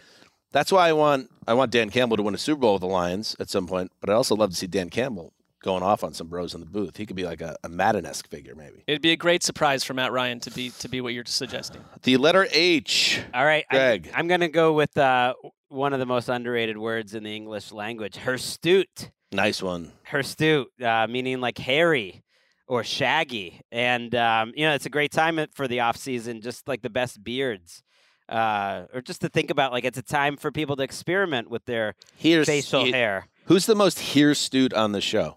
[0.53, 2.87] that's why I want I want Dan Campbell to win a Super Bowl with the
[2.89, 3.91] Lions at some point.
[4.01, 5.33] But I also love to see Dan Campbell
[5.63, 6.97] going off on some bros in the booth.
[6.97, 8.83] He could be like a, a Madden-esque figure, maybe.
[8.87, 11.83] It'd be a great surprise for Matt Ryan to be to be what you're suggesting.
[12.03, 13.21] The letter H.
[13.33, 14.11] All right, I- Gregg.
[14.15, 15.35] I'm gonna go with uh,
[15.69, 19.11] one of the most underrated words in the English language, hirsute.
[19.31, 19.93] Nice one.
[20.05, 22.23] hirsute, uh, meaning like hairy
[22.69, 23.61] or shaggy.
[23.71, 26.91] And, um, you know, it's a great time for the off season, just like the
[26.91, 27.83] best beards.
[28.29, 31.65] Uh, or just to think about, like, it's a time for people to experiment with
[31.67, 33.27] their Here's facial hair.
[33.47, 35.37] Who's the most hirsute on the show?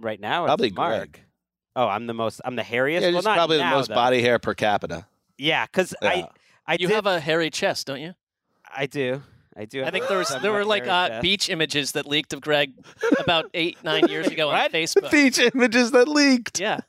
[0.00, 1.12] Right now, it's Probably Marc.
[1.12, 1.20] Gregg.
[1.76, 2.40] Oh, I'm the most.
[2.44, 3.02] I'm the hairiest.
[3.02, 3.94] Yeah, well, not probably now, the most though.
[3.94, 5.06] body hair per capita.
[5.38, 6.08] Yeah, because Yeah.
[6.08, 6.28] I,
[6.66, 8.14] I You did, have a hairy chest, don't you?
[8.76, 9.22] I do,
[9.56, 9.84] I do.
[9.84, 12.72] I think there was there were like uh, beach images that leaked of Gregg
[13.18, 15.10] about eight nine years ago on Facebook.
[15.12, 16.60] Beach images that leaked.
[16.60, 16.80] Yeah,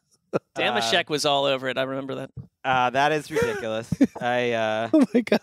[0.56, 1.78] Damashek was all over it.
[1.78, 2.32] I remember that.
[2.64, 3.92] Uh, that is ridiculous.
[4.22, 5.40] I, uh, Oh my god.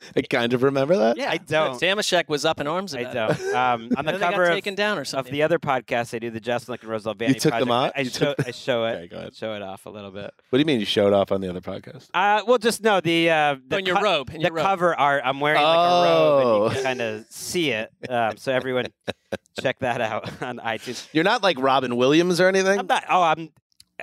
[0.16, 1.16] I kind of remember that.
[1.16, 1.80] Yeah, I don't.
[1.80, 3.38] Damashek was up in arms I about it.
[3.38, 3.54] don't.
[3.54, 5.32] Um, on the And they got cover of, taken down or of something.
[5.32, 7.92] the other podcast I do, the Justin and Roselle Vanny took them project, out?
[7.96, 8.90] I You show, took- I show it.
[8.92, 9.34] Okay, go ahead.
[9.36, 10.32] Show it off a little bit.
[10.50, 12.08] What do you mean you showed off on the other podcast?
[12.14, 14.52] Uh, well, just no the uh, the, Oh, in your co- robe, in the your
[14.52, 14.64] robe.
[14.66, 15.22] cover art.
[15.24, 16.70] I'm wearing like a robe, and you Oh.
[16.70, 17.90] can kind of see it.
[18.08, 18.86] Um, so everyone,
[19.60, 21.06] check that out on iTunes.
[21.12, 22.78] You're not like Robin Williams or anything.
[22.78, 23.04] I'm not.
[23.08, 23.50] Oh, I'm.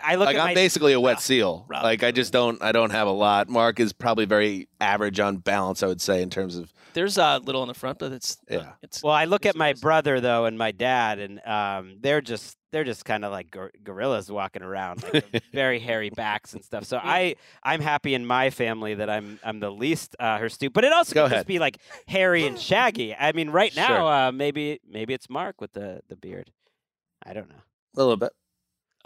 [0.03, 0.53] I look like at I'm my.
[0.53, 1.65] basically a wet seal.
[1.67, 3.49] Rob- like I just don't I don't have a lot.
[3.49, 7.39] Marc is probably very average on balance, I would say, in terms of There's a
[7.43, 8.73] little in the front, but it's Yeah.
[8.81, 12.57] It's well, I look at my brother though, and my dad, and um, they're just
[12.73, 16.83] they're just kind of like gor- gorillas walking around, like very hairy backs and stuff.
[16.83, 20.83] So I I'm happy in my family that I'm I'm the least uh, hirsute, but
[20.83, 21.37] it also Go could ahead.
[21.39, 21.77] just be like
[22.07, 23.15] hairy and shaggy.
[23.15, 24.01] I mean, right now Sure.
[24.11, 26.51] uh, maybe maybe it's Marc with the the beard.
[27.25, 27.55] I don't know.
[27.95, 28.31] a little bit,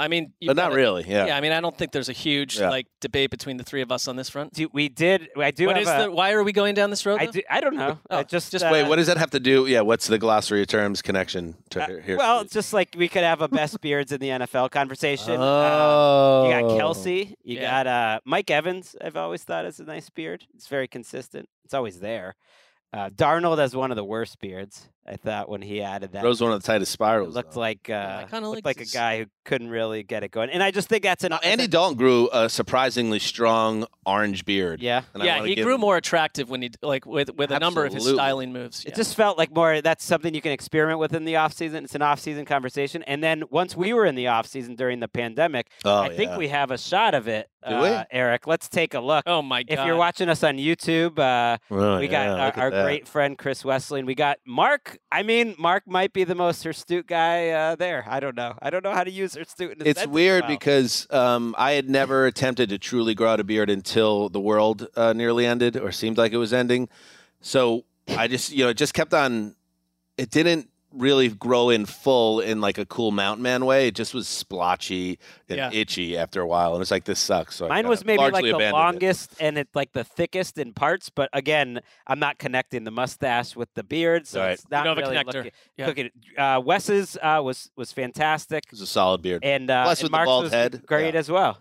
[0.02, 1.06] I mean, but not got really.
[1.08, 1.28] Yeah.
[1.28, 1.38] Yeah.
[1.38, 2.70] I mean, I don't think there's a huge Yeah.
[2.70, 4.54] like debate between the three of us on this front.
[4.54, 5.30] Do, we did.
[5.38, 6.12] I do What have is a, the?
[6.12, 7.22] Why are we going down this road?
[7.22, 7.42] I do.
[7.50, 8.00] I don't know.
[8.10, 9.66] I Oh, just just uh, Wait, what does that have to do?
[9.68, 12.02] Yeah, what's the glossary of terms connection to uh, here?
[12.02, 12.18] here?
[12.18, 15.38] well, it's just like we could have a best beards in the NFL conversation.
[15.40, 17.36] Oh, You got Kelce.
[17.44, 17.84] You Yeah.
[17.84, 18.96] got uh, Mike Evans.
[19.02, 20.46] I've always thought is a nice beard.
[20.56, 21.48] It's very consistent.
[21.64, 22.36] It's always there.
[22.94, 24.90] Uh, Darnold has one of the worst beards.
[25.08, 27.34] I thought when he added that, Rose one of the tightest it spirals.
[27.34, 27.60] looked though.
[27.62, 30.52] like I uh, kinda looked like like a guy who couldn't really get it going.
[30.52, 34.46] And I just think that's an Now, Andy a- Dalton grew a surprisingly strong orange
[34.46, 34.80] beard.
[34.80, 37.52] Yeah, and yeah, wanna he give grew him- more attractive when he like with with
[37.52, 38.86] a number of his styling moves.
[38.86, 41.84] It just felt like more that's something you can experiment with in the off season.
[41.86, 43.02] It's an off season conversation.
[43.04, 46.38] And then once we were in the off season during the pandemic, Oh, I think
[46.38, 47.50] we have a shot of it.
[47.68, 47.88] Do we?
[47.90, 49.24] uh, Eric, let's take a look.
[49.28, 49.80] oh my god!
[49.80, 53.62] if you're watching us on YouTube, uh, Oh, we got our, our great friend Chris
[53.64, 54.98] Wesseling, and We got Marc.
[55.12, 58.04] I mean, Marc might be the most astute guy uh, there.
[58.08, 58.56] I don't know.
[58.62, 59.80] I don't know how to use astute.
[59.80, 60.50] In It's weird well.
[60.50, 64.88] because um, I had never attempted to truly grow out a beard until the world
[64.96, 66.90] uh, nearly ended or seemed like it was ending.
[67.42, 69.56] So I just, you know, it just kept on.
[70.18, 73.88] It didn't really grow in full in like a cool mountain man way.
[73.88, 75.20] It just was splotchy
[75.50, 75.70] and Yeah.
[75.72, 77.56] itchy after a while, and it's like this sucks.
[77.56, 78.72] So Mine was maybe like the abandoned it.
[78.74, 83.56] longest and it's like the thickest in parts, but again, I'm not connecting the mustache
[83.56, 84.52] with the beard, so Right.
[84.52, 85.34] it's not don't have a really connector.
[85.36, 85.52] looking.
[85.78, 85.86] Yeah.
[85.86, 86.10] cooking.
[86.38, 89.44] Uh, Wes's uh, was was fantastic, It was a solid beard.
[89.44, 91.20] and uh, Plus and with the bald was head, great yeah.
[91.20, 91.58] as well.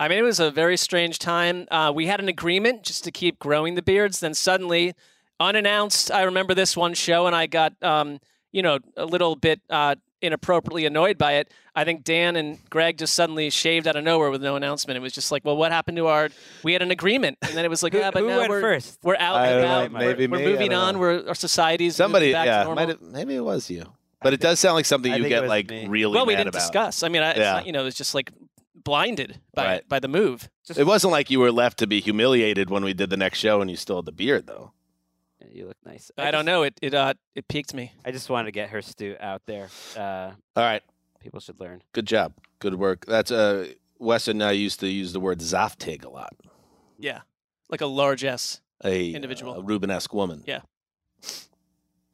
[0.00, 1.68] I mean, it was a very strange time.
[1.70, 4.18] Uh, we had an agreement just to keep growing the beards.
[4.18, 4.94] Then suddenly,
[5.38, 8.18] unannounced, I remember this one show, and I got, um,
[8.52, 11.52] you know, a little bit uh, inappropriately annoyed by it.
[11.74, 14.96] I think Dan and Gregg just suddenly shaved out of nowhere with no announcement.
[14.96, 16.28] It was just like, well, what happened to our?
[16.62, 18.50] We had an agreement, and then it was like, Who, yeah, but who now went
[18.50, 18.98] we're first?
[19.02, 20.94] we're out I and don't know, maybe we're, me, we're moving on.
[20.94, 21.00] know.
[21.00, 22.74] We're our society's Somebody, moving back to yeah, normal.
[22.86, 23.84] might have, maybe it was you,
[24.20, 25.86] but it does sound like something I you get like me.
[25.88, 26.14] really.
[26.14, 26.58] well, we mad didn't about.
[26.60, 27.02] discuss.
[27.02, 27.52] I mean, I, it's Yeah.
[27.54, 28.30] not, you know, it's just like
[28.84, 29.88] blinded by Right.
[29.88, 30.48] by the move.
[30.76, 33.60] It wasn't like you were left to be humiliated when we did the next show
[33.60, 34.72] and you still had the beard, though.
[35.52, 36.10] Yeah, You look nice.
[36.16, 36.62] I, don't know.
[36.62, 37.92] It it uh it piqued me.
[38.04, 39.68] I just wanted to get her stew out there.
[39.96, 40.82] Uh, All right,
[41.20, 41.82] people should learn.
[41.92, 43.04] good job, good work.
[43.06, 46.34] That's uh, Weston and I used to use the word Zaftig a lot.
[46.98, 47.20] Yeah,
[47.68, 48.60] like a large S.
[48.84, 49.54] A Individual.
[49.54, 50.42] a Rubenesque woman.
[50.46, 50.60] Yeah.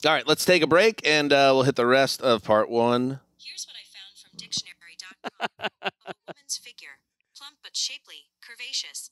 [0.05, 3.21] All right, let's take a break and uh, we'll hit the rest of part one.
[3.39, 5.91] Here's what I found from dictionary.com a
[6.29, 7.01] woman's figure
[7.37, 9.11] plump but shapely, curvaceous.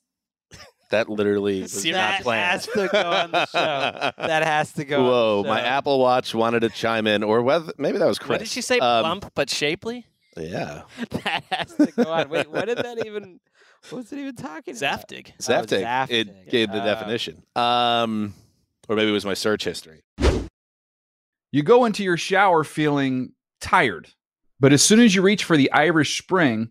[0.90, 1.96] That literally was Serious?
[1.96, 2.50] not That planned.
[2.50, 4.12] has to go on the show.
[4.26, 4.98] That has to go.
[5.00, 5.60] on the Whoa, my.
[5.60, 8.28] Apple Watch wanted to chime in, or whether maybe that was Chris.
[8.30, 8.78] What did she say?
[8.78, 10.06] Um, Plump but shapely.
[10.36, 12.28] Yeah, that has to go on.
[12.28, 13.40] Wait, what did that even?
[13.90, 15.08] What was it even talking about?
[15.08, 15.32] Zaftig.
[15.32, 16.10] Oh, Zaftig.
[16.10, 16.84] It gave the Oh.
[16.84, 17.42] definition.
[17.56, 18.34] Um,
[18.88, 20.02] or maybe it was my search history.
[21.52, 24.08] You go into your shower feeling tired,
[24.60, 26.70] but as soon as you reach for the Irish Spring,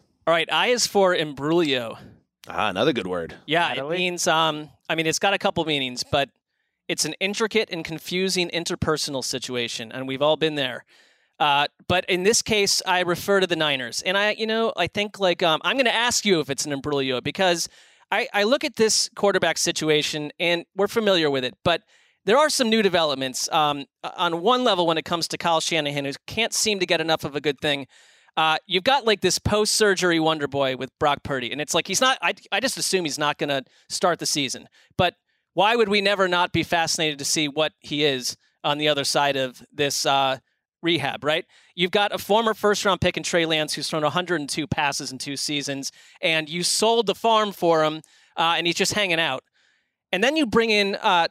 [0.27, 0.51] All right.
[0.51, 1.97] I is for imbroglio.
[2.47, 3.35] Ah, another good word.
[3.45, 3.95] Yeah, Natalie?
[3.95, 4.27] it means.
[4.27, 6.29] Um, I mean, it's got a couple meanings, but
[6.87, 10.85] it's an intricate and confusing interpersonal situation, and we've all been there.
[11.39, 14.87] Uh, but in this case, I refer to the Niners, and I, you know, I
[14.87, 17.67] think like um, I'm going to ask you if it's an imbroglio because
[18.11, 21.81] I, I look at this quarterback situation, and we're familiar with it, but
[22.25, 23.49] there are some new developments.
[23.51, 23.85] Um,
[24.17, 27.23] on one level, when it comes to Kyle Shanahan, who can't seem to get enough
[27.23, 27.87] of a good thing.
[28.37, 32.01] Uh, you've got like this post-surgery wonder boy with Brock Purdy, and it's like he's
[32.01, 32.17] not.
[32.21, 34.67] I, I just assume he's not going to start the season.
[34.97, 35.15] But
[35.53, 39.03] why would we never not be fascinated to see what he is on the other
[39.03, 40.37] side of this uh,
[40.81, 41.23] rehab?
[41.23, 41.45] Right?
[41.75, 45.35] You've got a former first-round pick in Trey Lance who's thrown 102 passes in two
[45.35, 48.01] seasons, and you sold the farm for him,
[48.37, 49.43] uh, and he's just hanging out.
[50.13, 51.27] And then you bring in uh,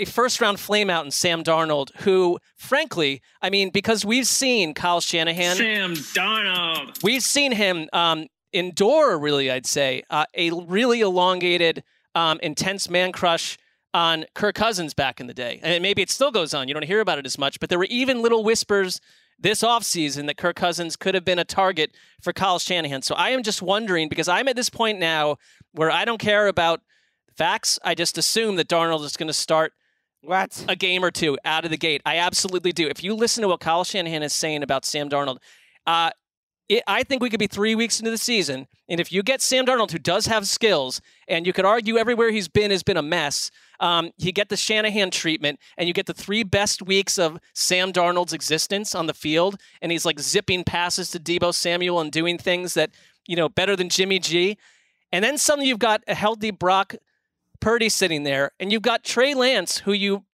[0.00, 5.00] a first round flameout in Sam Darnold, who, frankly, I mean, because we've seen Kyle
[5.00, 5.56] Shanahan.
[5.56, 7.02] Sam Darnold.
[7.02, 11.84] We've seen him um, endure, really, I'd say, uh, a really elongated,
[12.14, 13.58] um, intense man crush
[13.92, 15.60] on Kirk Cousins back in the day.
[15.62, 16.68] And maybe it still goes on.
[16.68, 19.00] You don't hear about it as much, but there were even little whispers
[19.38, 23.02] this offseason that Kirk Cousins could have been a target for Kyle Shanahan.
[23.02, 25.36] So I am just wondering because I'm at this point now
[25.72, 26.80] where I don't care about
[27.36, 27.78] facts.
[27.82, 29.72] I just assume that Darnold is going to start
[30.22, 30.64] What?
[30.68, 32.02] a game or two out of the gate.
[32.04, 32.88] I absolutely do.
[32.88, 35.38] If you listen to what Kyle Shanahan is saying about Sam Darnold,
[35.86, 36.10] uh,
[36.68, 39.42] it, I think we could be three weeks into the season, and if you get
[39.42, 42.96] Sam Darnold, who does have skills, and you could argue everywhere he's been has been
[42.96, 43.50] a mess,
[43.80, 47.92] um, you get the Shanahan treatment, and you get the three best weeks of Sam
[47.92, 52.38] Darnold's existence on the field, and he's like zipping passes to Deebo Samuel and doing
[52.38, 52.90] things that
[53.26, 54.56] you know better than Jimmy G,
[55.10, 56.94] and then suddenly you've got a healthy Brock
[57.60, 60.24] Purdy sitting there, and you've got Trey Lance, who you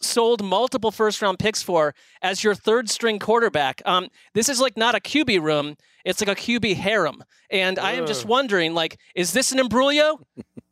[0.00, 3.82] sold multiple first round picks for as your third string quarterback.
[3.84, 7.24] Um, this is like not a QB room; it's like a QB harem.
[7.50, 10.20] And I am just wondering, like, is this an imbroglio?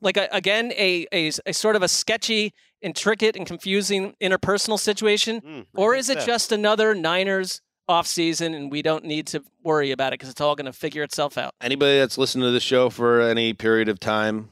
[0.00, 5.40] like a, again, a, a a sort of a sketchy, intricate, and confusing interpersonal situation,
[5.40, 6.26] Mm, or is it so.
[6.26, 10.54] just another Niners offseason and we don't need to worry about it because it's all
[10.56, 11.52] going to figure itself out?
[11.60, 14.50] Anybody that's listened to the show for any period of time,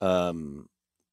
[0.00, 0.68] um,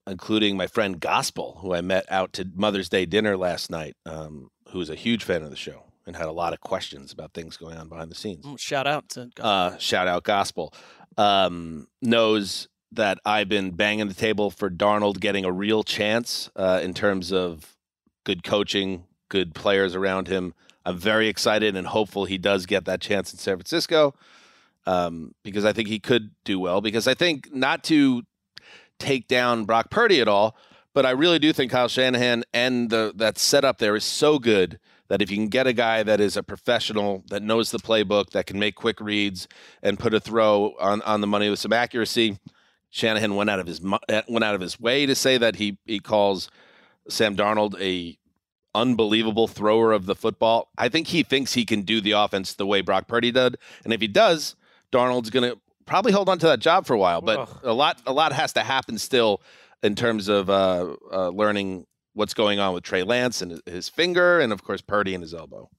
[0.08, 4.50] including my friend Gospel, who I met out to Mother's Day dinner last night, um,
[4.70, 7.34] who is a huge fan of the show and had a lot of questions about
[7.34, 8.46] things going on behind the scenes.
[8.60, 10.74] Shout out to Uh, shout out Gospel,
[11.18, 16.80] um, knows that I've been banging the table for Darnold getting a real chance uh,
[16.84, 17.76] in terms of
[18.24, 20.54] good coaching, good players around him.
[20.86, 24.14] I'm very excited and hopeful he does get that chance in San Francisco
[24.86, 26.82] um, because I think he could do well.
[26.82, 28.24] Because I think not to
[29.00, 30.56] take down Brock Purdy at all,
[30.94, 34.80] but I really do think Kyle Shanahan and the that setup there is so good
[35.10, 38.32] that if you can get a guy that is a professional that knows the playbook
[38.32, 39.48] that can make quick reads
[39.82, 42.40] and put a throw on, on the money with some accuracy,
[42.90, 45.78] Shanahan went out of his uh, went out of his way to say that he
[45.86, 46.50] he calls
[47.10, 48.18] Sam Darnold a
[48.76, 50.70] unbelievable thrower of the football.
[50.78, 53.94] I think he thinks he can do the offense the way Brock Purdy did, and
[53.94, 54.56] if he does,
[54.92, 57.22] Darnold's going to probably hold on to that job for a while.
[57.22, 57.60] But Ugh.
[57.64, 59.42] a lot a lot has to happen still
[59.82, 64.40] in terms of uh, uh, learning what's going on with Trey Lance and his- finger,
[64.40, 65.70] and of course Purdy and his elbow.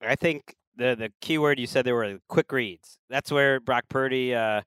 [0.00, 2.98] I think the the key word you said there were quick reads.
[3.08, 4.62] That's where Brock Purdy uh,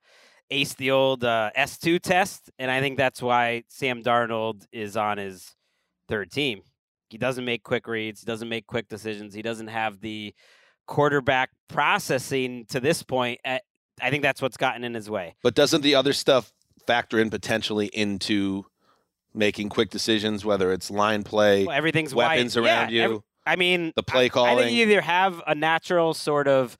[0.51, 5.17] aced the old uh, S2 test, and I think that's why Sam Darnold is on
[5.17, 5.55] his
[6.07, 6.61] third team.
[7.09, 9.33] He doesn't make quick reads, doesn't make quick decisions.
[9.33, 10.33] He doesn't have the
[10.87, 13.39] quarterback processing to this point.
[13.45, 13.63] At,
[14.01, 15.35] I think that's what's gotten in his way.
[15.43, 16.51] But doesn't the other stuff
[16.85, 18.65] factor in potentially into
[19.33, 22.65] making quick decisions, whether it's line play, Well, everything's weapons wide.
[22.65, 24.49] around Yeah, you, ev- I mean, the play calling.
[24.49, 24.65] I calling?
[24.67, 26.77] think you either have a natural sort of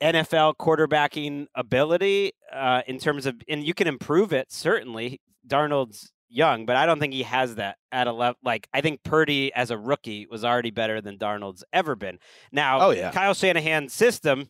[0.00, 5.20] NFL quarterbacking ability uh, in terms of, and you can improve it certainly.
[5.46, 8.38] Darnold's young, but I don't think he has that at a level.
[8.42, 12.18] Like I think Purdy as a rookie was already better than Darnold's ever been.
[12.50, 13.12] Now, Oh, yeah.
[13.12, 14.48] Kyle Shanahan's system.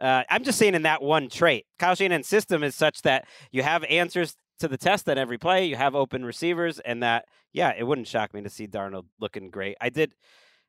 [0.00, 3.62] Uh, I'm just saying in that one trait, Kyle Shanahan's system is such that you
[3.62, 5.66] have answers to the test on every play.
[5.66, 9.50] You have open receivers, and that yeah, it wouldn't shock me to see Darnold looking
[9.50, 9.76] great.
[9.80, 10.14] I did.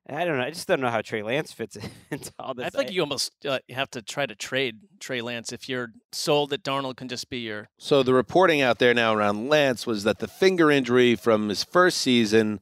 [0.09, 0.43] I don't know.
[0.43, 1.77] I just don't know how Trey Lance fits
[2.11, 2.65] into all this.
[2.65, 6.49] I think you almost uh, have to try to trade Trey Lance if you're sold
[6.49, 7.69] that Darnold can just be your.
[7.77, 11.63] So the reporting out there now around Lance was that the finger injury from his
[11.63, 12.59] first season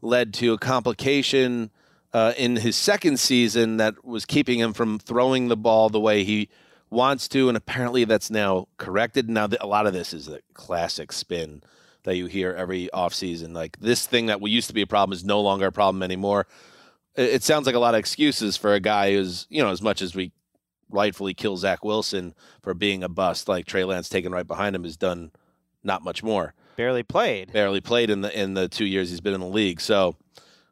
[0.00, 1.70] led to a complication
[2.12, 6.24] uh, in his second season that was keeping him from throwing the ball the way
[6.24, 6.48] he
[6.90, 9.28] wants to, and apparently that's now corrected.
[9.30, 11.62] Now a lot of this is a classic spin
[12.02, 13.54] that you hear every offseason.
[13.54, 16.46] Like this thing that used to be a problem is no longer a problem anymore.
[17.14, 19.82] It, it sounds like a lot of excuses for a guy who's you know as
[19.82, 20.32] much as we
[20.88, 24.82] rightfully kill Zach Wilson for being a bust, like Trey Lance taken right behind him
[24.82, 25.30] has done
[25.84, 26.54] not much more.
[26.76, 27.52] barely played.
[27.52, 29.80] Barely played in the in the two years he's been in the league.
[29.80, 30.16] So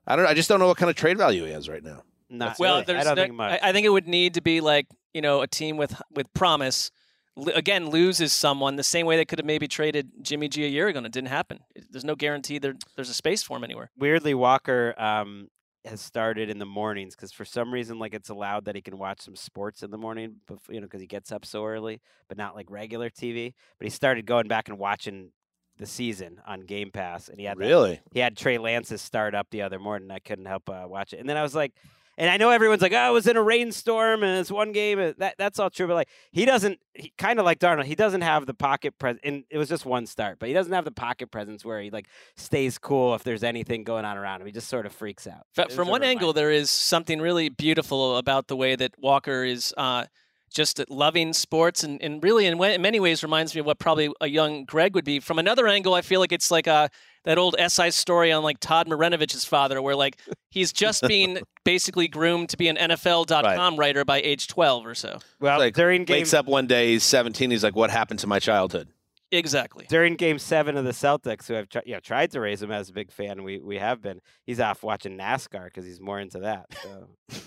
[0.08, 0.26] I don't.
[0.26, 2.02] I just don't know what kind of trade value he has right now.
[2.30, 2.84] Not Well, really.
[2.86, 3.60] there's I don't no- think much.
[3.62, 6.32] I, I think it would need to be like you know a team with with
[6.34, 6.90] promise.
[7.36, 10.68] L- Again, loses someone the same way they could have maybe traded Jimmy G a
[10.68, 11.60] year ago, and it didn't happen.
[11.90, 13.90] There's no guarantee there, there's a space for him anywhere.
[13.96, 15.48] Weirdly, Walker um,
[15.84, 18.98] has started in the mornings because for some reason, like it's allowed that he can
[18.98, 22.00] watch some sports in the morning, bef- you know, because he gets up so early,
[22.28, 23.54] but not like regular TV.
[23.78, 25.30] But he started going back and watching
[25.78, 28.00] the season on Game Pass, and he had that- Really?
[28.12, 30.10] he had Trey Lance's start up the other morning.
[30.10, 31.72] I couldn't help uh, watch it, and then I was like,
[32.20, 34.98] And I know everyone's like, "Oh, it was in a rainstorm and it's one game."
[34.98, 36.80] and That that's all true, but like he doesn't.
[36.94, 37.84] He kind of like Darnold.
[37.84, 39.20] He doesn't have the pocket presence.
[39.22, 41.90] And it was just one start, but he doesn't have the pocket presence where he
[41.90, 44.46] like stays cool if there's anything going on around him.
[44.48, 45.46] He just sort of freaks out.
[45.56, 49.44] F- From a one angle, there is something really beautiful about the way that Walker
[49.44, 50.06] is uh,
[50.48, 53.78] just loving sports, and, and really, in, wa- in many ways, reminds me of what
[53.78, 55.20] probably a young Gregg would be.
[55.20, 56.88] From another angle, I feel like it's like uh
[57.24, 60.18] that old SI story on like Todd Marinovich's father, where like
[60.50, 65.18] he's just being basically groomed to be an NFL.com writer by age 12 or so.
[65.40, 67.50] well like, during game Wakes up one day, he's 17.
[67.50, 68.88] He's like, "What happened to my childhood?"
[69.30, 69.84] Exactly.
[69.90, 72.72] during game seven of the Celtics, who have tri- you know, tried to raise him
[72.72, 74.20] as a big fan, we we have been.
[74.46, 76.66] He's off watching NASCAR because he's more into that.
[76.82, 77.08] So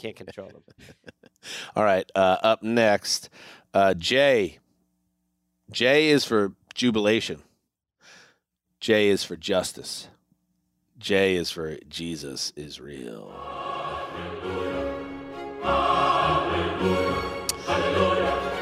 [0.00, 0.62] can't control them.
[1.76, 2.10] All right.
[2.14, 3.28] Uh, up next,
[3.74, 4.58] uh, J.
[5.70, 7.42] J is for jubilation.
[8.80, 10.08] J is for justice.
[10.98, 13.34] J is for Jesus is real.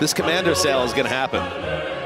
[0.00, 1.97] This commander sale is going to happen.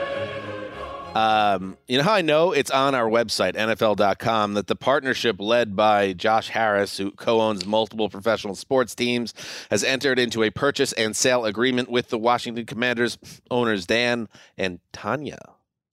[1.15, 5.77] Um, you know how I know it's on our website, NFL.com, that the partnership led
[5.77, 9.35] by Josh Harris, who co owns multiple professional sports teams,
[9.71, 13.19] has entered into a purchase and sale agreement with the Washington Commanders
[13.51, 15.39] owners, Dan and Tanya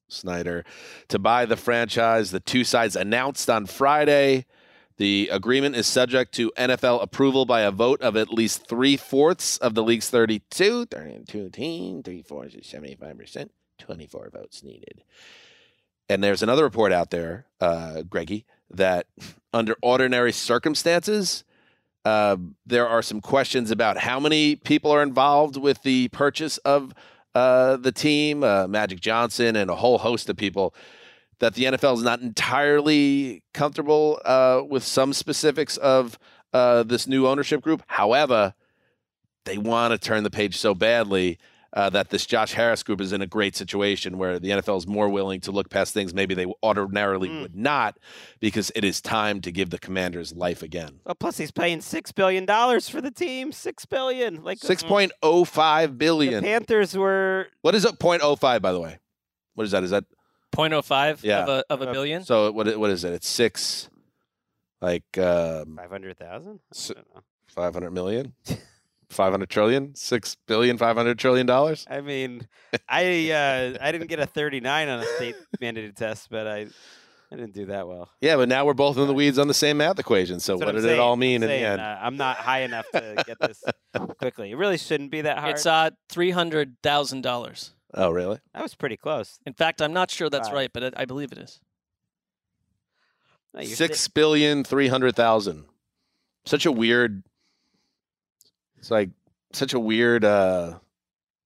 [0.08, 0.64] Snyder,
[1.10, 2.32] to buy the franchise.
[2.32, 4.46] The two sides announced on Friday.
[4.98, 9.58] The agreement is subject to NFL approval by a vote of at least three fourths
[9.58, 13.50] of the league's 32, 32 team, three fourths is 75%.
[13.80, 15.04] 24 votes needed.
[16.08, 19.08] And there's another report out there, uh, Greggy, that
[19.54, 21.44] under ordinary circumstances,
[22.06, 26.94] uh, there are some questions about how many people are involved with the purchase of
[27.36, 30.74] uh, the team, uh, Magic Johnson, and a whole host of people.
[31.40, 36.18] That the NFL is not entirely comfortable uh, with some specifics of
[36.52, 37.84] uh, this new ownership group.
[37.88, 38.54] However,
[39.46, 41.38] they want to turn the page so badly
[41.74, 44.88] uh, that this Josh Harris group is in a great situation where the NFL is
[44.88, 47.42] more willing to look past things maybe they ordinarily Mm.
[47.44, 47.98] would not
[48.40, 51.00] because it is time to give the commanders life again.
[51.06, 53.52] Well, plus he's paying six billion dollars for the team.
[53.52, 56.42] Six billion, like Six point oh five The.
[56.42, 58.00] Panthers were What is it?
[58.00, 58.98] 0.05, by the way.
[59.54, 59.84] What is that?
[59.84, 60.06] Is that
[60.56, 61.44] 0.05 Yeah.
[61.44, 62.24] of a, of a Uh, billion.
[62.24, 62.52] so?
[62.52, 62.76] What?
[62.80, 63.14] What is it?
[63.14, 63.90] It's six,
[64.82, 66.60] like um, five hundred thousand.
[66.74, 66.92] S-
[67.48, 68.34] 500 million,
[69.10, 71.86] 500 trillion, six billion, 500 trillion dollars.
[71.90, 72.48] I mean,
[72.90, 76.68] I uh, I didn't get a thirty nine on a state mandated test, but I
[77.32, 78.10] I didn't do that well.
[78.22, 80.40] Yeah, but now we're both in the weeds on the same math equation.
[80.40, 81.82] So That's what, I'm did it all mean I'm in the end?
[81.82, 83.64] uh, I'm not high enough to get this
[84.20, 84.52] quickly.
[84.52, 85.56] It really shouldn't be that hard.
[85.56, 87.72] It's uh three hundred thousand dollars.
[87.96, 88.40] oh, really?
[88.54, 89.40] that was pretty close.
[89.46, 90.56] In fact, I'm not sure that's Five.
[90.56, 91.60] right, but it, I believe it is.
[93.54, 95.66] No, you're Six sti- billion three hundred thousand.
[96.46, 97.24] Such a weird.
[98.80, 99.10] It's like
[99.54, 100.80] such a weird, uh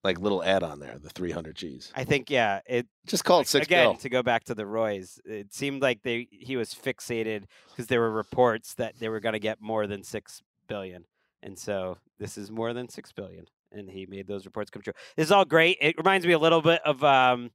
[0.03, 0.97] like little add on there.
[1.01, 1.91] The three hundred G's.
[1.95, 2.59] I think yeah.
[2.65, 3.95] It Just called six again bill.
[3.97, 5.19] to go back to the Roys.
[5.25, 9.33] It seemed like they he was fixated because there were reports that they were going
[9.33, 11.05] to get more than six billion,
[11.41, 14.93] and so this is more than six billion, and he made those reports come true.
[15.15, 15.77] This is all great.
[15.79, 17.51] It reminds me a little bit of um,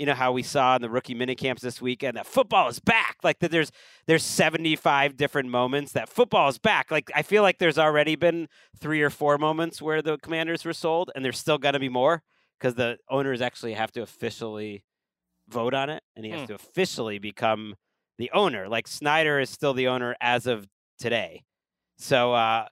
[0.00, 2.78] you know how we saw in the rookie mini camps this weekend that football is
[2.80, 3.18] back.
[3.22, 3.70] Like that, there's
[4.06, 6.90] there's 75 different moments that football is back.
[6.90, 8.48] Like I feel like there's already been
[8.80, 11.90] three or four moments where the Commanders were sold, and there's still going to be
[11.90, 12.22] more
[12.58, 14.84] because the owners actually have to officially
[15.48, 16.46] vote on it, and he has Hmm.
[16.46, 17.74] to officially become
[18.16, 18.68] the owner.
[18.68, 20.66] Like Snyder is still the owner as of
[20.98, 21.44] today.
[21.98, 22.68] So uh,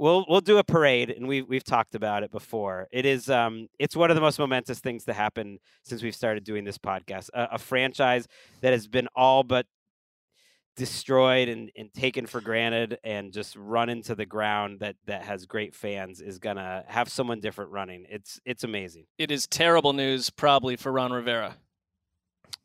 [0.00, 2.88] we'll we'll do a parade, and we've we've talked about it before.
[2.90, 6.42] It is um it's one of the most momentous things to happen since we've started
[6.42, 7.28] doing this podcast.
[7.34, 8.26] A, a franchise
[8.62, 9.66] that has been all but
[10.76, 15.44] destroyed and, and taken for granted and just run into the ground that that has
[15.44, 18.06] great fans is gonna have someone different running.
[18.08, 19.04] It's it's amazing.
[19.18, 21.56] It is terrible news, probably for Ron Rivera.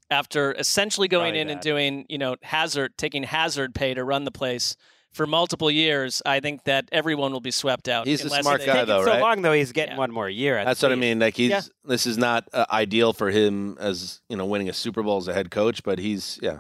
[0.10, 4.24] After essentially going Probably in and doing, you know, hazard, taking hazard pay to run
[4.24, 4.78] the place
[5.16, 8.06] for multiple years, I think that everyone will be swept out.
[8.06, 9.22] He's a smart guy, Taking though, so right?
[9.22, 10.00] long though, he's getting Yeah.
[10.00, 10.64] one more year.
[10.66, 11.20] That's what I mean.
[11.20, 11.62] Like he's Yeah.
[11.86, 15.28] this is not uh, ideal for him as you know winning a Super Bowl as
[15.28, 16.60] a head coach, but he's yeah.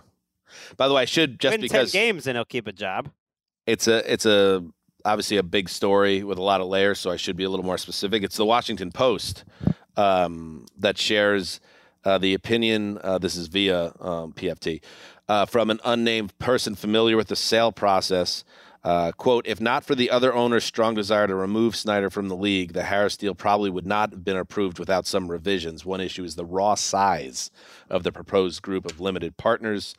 [0.77, 3.09] By the way, I should just Win because 10 games and he'll keep a job.
[3.67, 4.63] it's a it's a
[5.03, 7.65] obviously a big story with a lot of layers, so I should be a little
[7.65, 8.23] more specific.
[8.23, 9.43] It's the Washington Post
[9.97, 11.59] um, that shares
[12.03, 12.99] uh, the opinion.
[13.03, 14.81] Uh, this is via um, PFT
[15.27, 18.43] uh, from an unnamed person familiar with the sale process.
[18.83, 22.35] Uh, quote, if not for the other owner's strong desire to remove Snyder from the
[22.35, 25.83] league, the Harris deal probably would not have been approved without some revisions.
[25.83, 27.49] One issue is the raw size
[27.89, 29.95] of the proposed group of limited partners.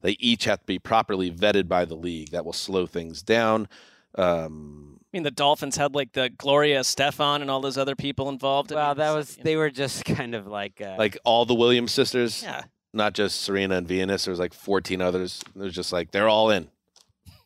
[0.00, 2.30] They each have to be properly vetted by the league.
[2.30, 3.68] That will slow things down.
[4.16, 8.28] Um, I mean, the Dolphins had like the Gloria Estefan and all those other people
[8.28, 8.72] involved.
[8.72, 11.54] I Well, mean, that was they were just kind of like uh, like all the
[11.54, 12.64] Williams sisters, yeah.
[12.92, 14.24] Not just Serena and Venus.
[14.24, 15.42] There was like 14 others.
[15.54, 16.68] It was just like they're all in.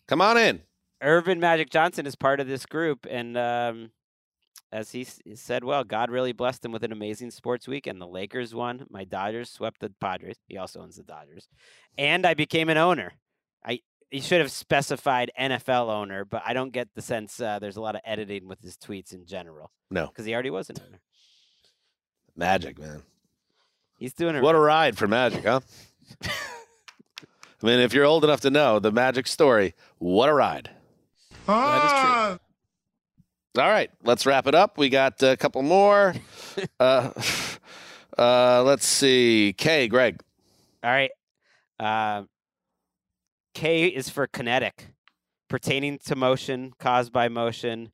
[0.07, 0.63] Come on in.
[1.03, 3.91] Earvin Magic Johnson is part of this group, and um,
[4.71, 8.01] as he s- said, well, God really blessed him with an amazing sports weekend.
[8.01, 8.87] The Lakers won.
[8.91, 10.37] My Dodgers swept the Padres.
[10.47, 11.49] He also owns the Dodgers,
[11.97, 13.13] and I became an owner.
[13.65, 13.81] I
[14.11, 17.81] he should have specified NFL owner, but I don't get the sense uh, there's a
[17.81, 19.71] lot of editing with his tweets in general.
[19.91, 20.07] No.
[20.09, 21.01] because he already was an owner.
[22.37, 23.03] Magic, man.
[24.01, 24.43] He's doing it.
[24.43, 25.61] What a ride for Magic, huh?
[26.23, 30.71] I mean, if you're old enough to know the Magic story, what a ride.
[31.47, 32.39] That is
[33.53, 33.63] true.
[33.63, 34.79] All right, let's wrap it up.
[34.79, 36.15] We got a couple more.
[36.81, 37.11] uh,
[38.17, 39.55] uh, let's see.
[39.59, 40.23] K, Gregg.
[40.83, 41.11] All right.
[41.79, 42.23] Uh,
[43.53, 44.95] K is for kinetic,
[45.51, 47.93] pertaining to motion caused by motion.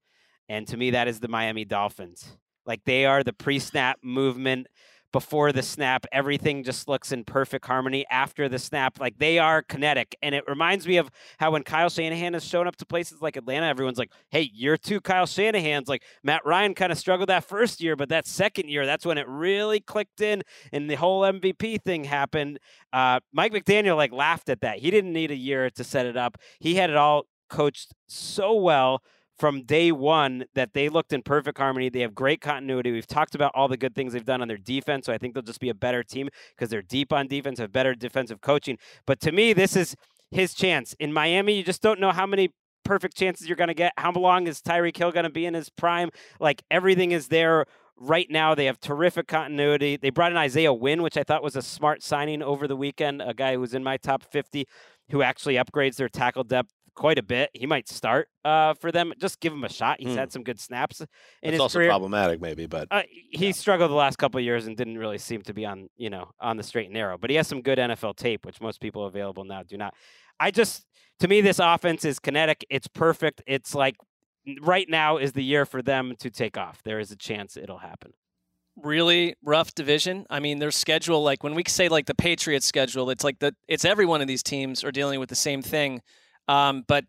[0.49, 2.37] And to me, that is the Miami Dolphins.
[2.65, 4.69] Like they are the pre snap movement.
[5.13, 8.05] Before the snap, everything just looks in perfect harmony.
[8.11, 10.15] After the snap, like they are kinetic.
[10.23, 13.37] And it reminds me of how when Kyle Shanahan has shown up to places like
[13.37, 15.89] Atlanta, everyone's like, hey, you're two Kyle Shanahans.
[15.89, 19.19] Like Matt Ryan kind of struggled that first year, but that second year, that's when
[19.19, 20.43] it really clicked in
[20.73, 22.59] and the whole MVP thing happened.
[22.93, 24.79] Uh, Mike McDaniel like laughed at that.
[24.79, 26.39] He didn't need a year to set it up.
[26.61, 29.03] He had it all coached so well
[29.39, 31.89] from day one that they looked in perfect harmony.
[31.89, 32.93] They have great continuity.
[32.93, 35.35] We've talked about all the good things they've done on their defense, so I think
[35.35, 38.79] they'll just be a better team because they're deep on defense, have better defensive coaching.
[39.07, 39.95] But to me, this is
[40.31, 40.95] his chance.
[40.99, 42.51] In Miami, you just don't know how many
[42.85, 43.93] perfect chances you're going to get.
[43.99, 46.11] How long is Tyreek Hill going to be in his prime?
[46.41, 47.67] Like everything is there
[47.99, 48.55] right now.
[48.55, 49.97] They have terrific continuity.
[49.97, 53.23] They brought in Isaiah Wynn, which I thought was a smart signing over the weekend,
[53.23, 54.67] a guy who's in my top 50
[55.11, 57.51] who actually upgrades their tackle depth quite a bit.
[57.55, 59.13] He might start uh, for them.
[59.21, 60.01] Just give him a shot.
[60.01, 60.19] He's Hmm.
[60.19, 61.07] had some good snaps in
[61.43, 61.89] It's his also career.
[61.91, 65.43] problematic, maybe, but Uh, he struggled the last couple of years and didn't really seem
[65.43, 67.17] to be on, you know, on the straight and narrow.
[67.17, 69.95] But he has some good NFL tape, which most people available now do not.
[70.41, 70.87] I just,
[71.21, 72.65] to me, this offense is kinetic.
[72.71, 73.43] It's perfect.
[73.47, 73.97] It's like
[74.63, 76.83] right now is the year for them to take off.
[76.83, 78.13] There is a chance it'll happen.
[78.77, 80.27] really rough division.
[80.29, 83.55] I mean, their schedule, like when we say like the Patriots schedule, it's like the
[83.69, 86.03] it's every one of these teams are dealing with the same thing.
[86.49, 87.05] Um, but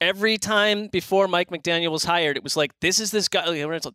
[0.00, 3.44] every time before Mike McDaniel was hired, it was like this is this guy.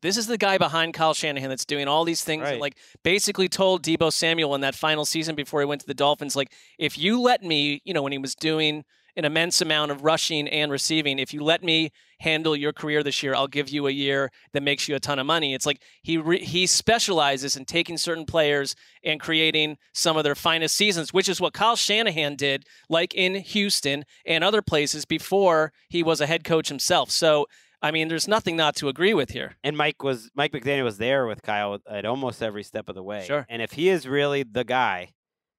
[0.02, 2.44] This is the guy behind Kyle Shanahan that's doing all these things.
[2.44, 2.54] Right.
[2.54, 5.94] And like basically told Deebo Samuel in that final season before he went to the
[5.94, 8.84] Dolphins, like if you let me, you know, when he was doing
[9.16, 11.20] an immense amount of rushing and receiving.
[11.20, 14.64] If you let me handle your career this year, I'll give you a year that
[14.64, 15.54] makes you a ton of money.
[15.54, 20.36] It's like he re- he specializes in taking certain players and creating some of their
[20.36, 25.74] finest seasons, which is what Kyle Shanahan did, like in Houston and other places before
[25.90, 27.12] he was a head coach himself.
[27.12, 27.48] So.
[27.84, 29.56] I mean, there's nothing not to agree with here.
[29.64, 33.02] And Mike was Mike McDaniel was there with Kyle at almost every step of the
[33.02, 33.26] way.
[33.26, 33.44] Sure.
[33.50, 35.14] And if he is really the guy,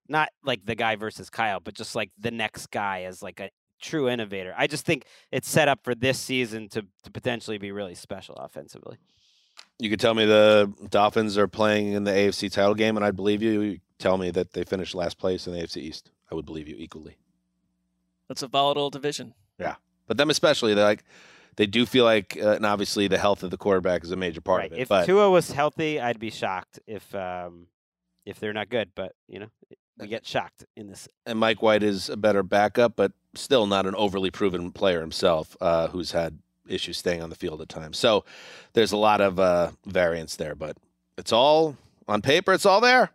[0.09, 3.51] not like the guy versus Kyle, but just like the next guy as like a
[3.81, 7.73] true innovator, I just think it's set up for this season to, to potentially be
[7.73, 8.97] really special offensively.
[9.79, 13.17] You could tell me the Dolphins are playing in the AFC title game, and I'd
[13.17, 13.61] believe you.
[13.61, 16.11] You tell me that they finished last place in the AFC East.
[16.31, 17.17] I would believe you equally.
[18.29, 19.35] That's a volatile division.
[19.59, 19.75] Yeah,
[20.07, 21.05] but them especially, they like
[21.57, 24.41] they do feel like, uh, and obviously the health of the quarterback is a major
[24.41, 24.73] part right.
[24.73, 24.83] of it.
[24.83, 27.67] If but Tua was healthy, I'd be shocked if um
[28.25, 28.91] if they're not good.
[28.95, 29.49] But you know,
[29.99, 31.09] we get shocked in this.
[31.27, 35.57] and Mike White is a better backup, but still not an overly proven player himself,
[35.61, 36.39] uh, who's had
[36.69, 37.99] issues staying on the field at times.
[37.99, 38.25] So
[38.73, 40.77] there's a lot of uh, variance there, but
[41.19, 41.77] it's all
[42.09, 42.53] on paper.
[42.53, 43.11] It's all there.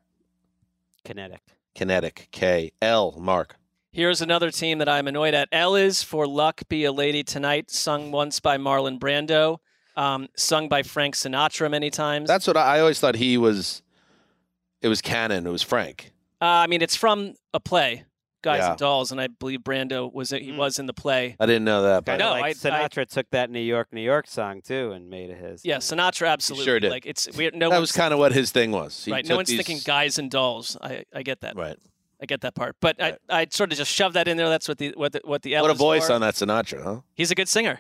[1.03, 1.41] Kinetic.
[1.75, 3.55] Kinetic K L Marc.
[3.91, 5.47] Here's another team that I'm annoyed at.
[5.51, 9.57] L is for Luck Be a Lady Tonight, sung once by Marlon Brando,
[9.95, 12.27] um, sung by Frank Sinatra many times.
[12.27, 13.81] That's what I, I always thought he was.
[14.81, 15.47] It was canon.
[15.47, 16.11] It was Frank.
[16.41, 18.03] Uh, I mean, it's from a play,
[18.43, 18.69] Guys Yeah.
[18.71, 20.57] and Dolls, and I believe Brando was he Mm.
[20.57, 21.35] was in the play.
[21.39, 22.05] I didn't know that.
[22.05, 22.53] But Kinda No, like I- I-
[22.87, 25.65] Sinatra took that New York, New York song too and made it his.
[25.65, 26.65] Yeah, Sinatra absolutely.
[26.65, 26.91] sure did.
[26.91, 29.03] Like it's we no that one's was kind of what his thing was.
[29.03, 29.25] He right.
[29.25, 30.77] No one's these- thinking Guys and Dolls.
[30.81, 31.55] I, I get that.
[31.55, 31.77] Right.
[32.21, 32.75] I get that part.
[32.79, 33.15] But Right.
[33.29, 34.49] I, I sort of just shoved that in there.
[34.49, 36.13] That's what the what the what the L What a voice for.
[36.13, 36.99] on that Sinatra, huh?
[37.15, 37.79] He's a good singer.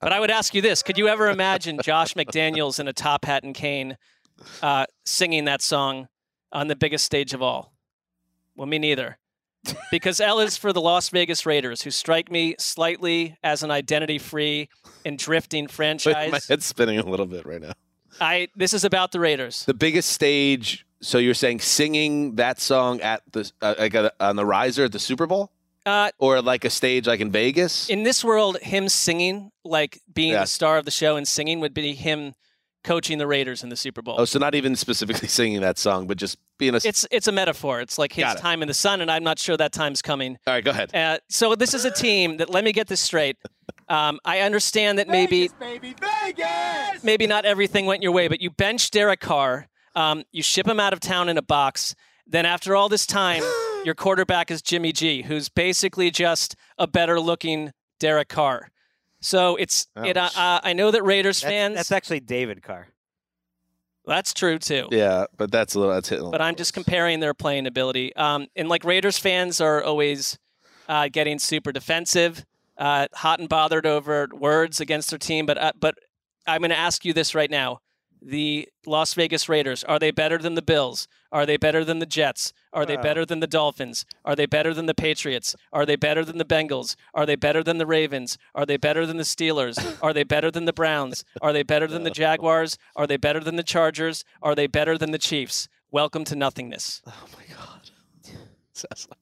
[0.00, 3.24] But I would ask you this: Could you ever imagine Josh McDaniels in a top
[3.24, 3.96] hat and cane,
[4.62, 6.08] uh, singing that song
[6.54, 7.74] on the biggest stage of all?
[8.56, 9.18] Well, me neither.
[9.90, 14.68] Because L is for the Las Vegas Raiders, who strike me slightly as an identity-free
[15.06, 16.30] and drifting Wait, franchise.
[16.32, 17.72] my head's spinning a little bit right now.
[18.20, 19.64] I this is about the Raiders.
[19.64, 20.84] The biggest stage.
[21.00, 24.92] So you're saying singing that song at the uh, like uh, on the riser at
[24.92, 25.50] the Super Bowl?
[25.86, 27.88] Uh, or like a stage like in Vegas.
[27.90, 30.40] in this world, him singing, like being Yeah.
[30.40, 32.34] the star of the show and singing, would be him
[32.84, 34.16] coaching the Raiders in the Super Bowl.
[34.18, 36.80] oh, so not even specifically singing that song, but just being a.
[36.84, 37.80] it's it's a metaphor.
[37.80, 38.38] It's like his it.
[38.38, 40.38] time in the sun, and I'm not sure that time's coming.
[40.46, 40.94] all right, go ahead.
[40.94, 42.50] Uh, so this is a team that.
[42.50, 43.36] Let me get this straight.
[43.88, 45.50] Um, I understand that maybe
[47.02, 50.80] maybe not everything went your way, but you bench Derek Carr, um, you ship him
[50.80, 51.94] out of town in a box.
[52.26, 53.42] Then after all this time,
[53.84, 58.70] your quarterback is Jimmy G, who's basically just a better looking Derek Carr.
[59.24, 60.18] So it's it.
[60.18, 61.76] Uh, uh, I know that Raiders That's, fans.
[61.76, 62.88] that's actually David Carr.
[64.04, 64.88] that's true too.
[64.90, 65.94] Yeah, but that's a little.
[65.94, 66.26] That's hitting.
[66.26, 68.14] a but I'm just comparing their playing ability.
[68.16, 70.38] Um, and like Raiders fans are always
[70.90, 72.44] uh, getting super defensive,
[72.76, 75.46] uh, hot and bothered over words against their team.
[75.46, 75.94] But uh, but
[76.46, 77.80] I'm going to ask you this right now:
[78.20, 81.08] the Las Vegas Raiders are they better than the Bills?
[81.32, 82.52] Are they better than the Jets?
[82.74, 84.04] Are they better than the Dolphins?
[84.24, 85.54] Are they better than the Patriots?
[85.72, 86.96] Are they better than the Bengals?
[87.14, 88.36] Are they better than the Ravens?
[88.54, 89.78] Are they better than the Steelers?
[90.02, 91.24] Are they better than the Browns?
[91.40, 92.76] Are they better than the Jaguars?
[92.96, 94.24] Are they better than the Chargers?
[94.42, 95.68] Are they better than the Chiefs?
[95.90, 97.00] Welcome to nothingness.
[97.06, 97.90] Oh my god.
[98.72, 99.14] Cessna.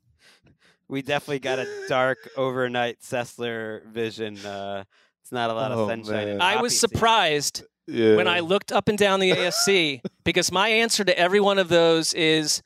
[0.88, 4.38] We definitely got a dark overnight Sessler vision.
[4.44, 4.84] Uh,
[5.22, 6.26] it's not a lot Oh, of sunshine.
[6.26, 6.40] man.
[6.40, 8.16] I was surprised Yeah.
[8.16, 11.68] when I looked up and down the AFC because my answer to every one of
[11.68, 12.62] those is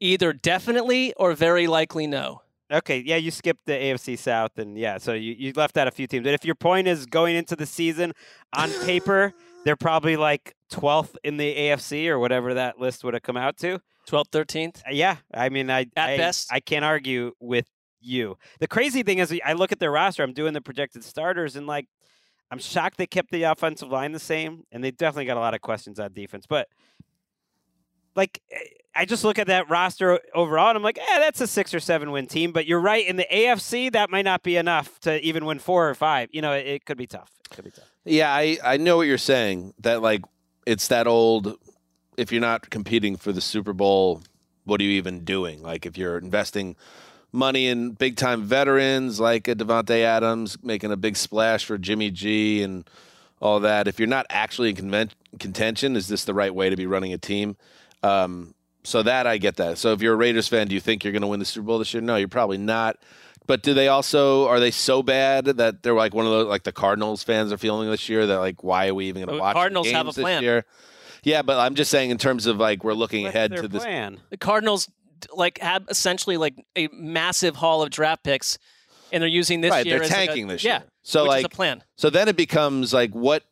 [0.00, 2.42] either definitely or very likely no.
[2.70, 5.92] Okay, yeah, you skipped the AFC South, and yeah, so you, you left out a
[5.92, 6.24] few teams.
[6.24, 8.12] But if your point is going into the season
[8.52, 9.32] on paper,
[9.64, 13.56] they're probably like 12th in the AFC or whatever that list would have come out
[13.58, 13.80] to.
[14.08, 14.78] 12th, 13th.
[14.78, 16.52] Uh, Yeah, I mean, I At I, best.
[16.52, 17.68] I can't argue with
[18.00, 18.36] you.
[18.58, 20.24] The crazy thing is, I look at their roster.
[20.24, 21.86] I'm doing the projected starters, and like,
[22.50, 25.54] I'm shocked they kept the offensive line the same, and they definitely got a lot
[25.54, 26.46] of questions on defense.
[26.48, 26.68] But
[28.16, 28.58] like, eh,
[28.94, 31.80] I just look at that roster overall, and I'm like, eh, that's a six or
[31.80, 32.52] seven win team.
[32.52, 35.88] But you're right, in the AFC, that might not be enough to even win four
[35.88, 36.30] or five.
[36.32, 37.30] You know, it, it could be tough.
[37.44, 37.84] It could be tough.
[38.04, 39.74] Yeah, I, I know what you're saying.
[39.80, 40.22] That like
[40.64, 41.58] it's that old
[42.16, 44.22] if you're not competing for the Super Bowl,
[44.64, 45.62] what are you even doing?
[45.62, 46.76] Like if you're investing
[47.32, 52.10] money in big time veterans like a Davante Adams, making a big splash for Jimmy
[52.10, 52.88] G and
[53.40, 53.86] all that.
[53.86, 57.18] If you're not actually in contention, is this the right way to be running a
[57.18, 57.56] team?
[58.02, 59.78] Um, so that I get that.
[59.78, 61.66] So if you're a Raiders fan, do you think you're going to win the Super
[61.66, 62.00] Bowl this year?
[62.00, 62.98] No, you're probably not.
[63.46, 66.64] But do they also are they so bad that they're like one of those like
[66.64, 69.34] the Cardinals fans are feeling this year that like why are we even going to
[69.34, 70.36] The watch the Cardinals have a plan.
[70.38, 70.64] this year?
[71.22, 73.68] Yeah, but I'm just saying in terms of like we're looking What's ahead their to
[73.68, 73.82] this.
[73.82, 74.20] plan?
[74.30, 74.88] The Cardinals
[75.34, 78.58] like have essentially like a massive haul of draft picks,
[79.12, 79.96] and they're using this right, year.
[79.96, 80.82] they're as like a- tanking this yeah.
[81.02, 81.84] So which like is a plan.
[81.96, 83.44] So then it becomes like, what,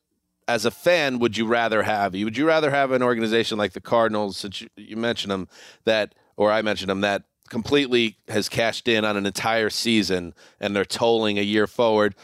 [0.47, 2.14] as a fan, would you rather have?
[2.14, 5.49] Would you rather have an organization like the Cardinals, since you, you mentioned them,
[5.84, 10.74] that, or I mentioned them, that completely has cashed in on an entire season and
[10.74, 12.14] they're tolling a year forward?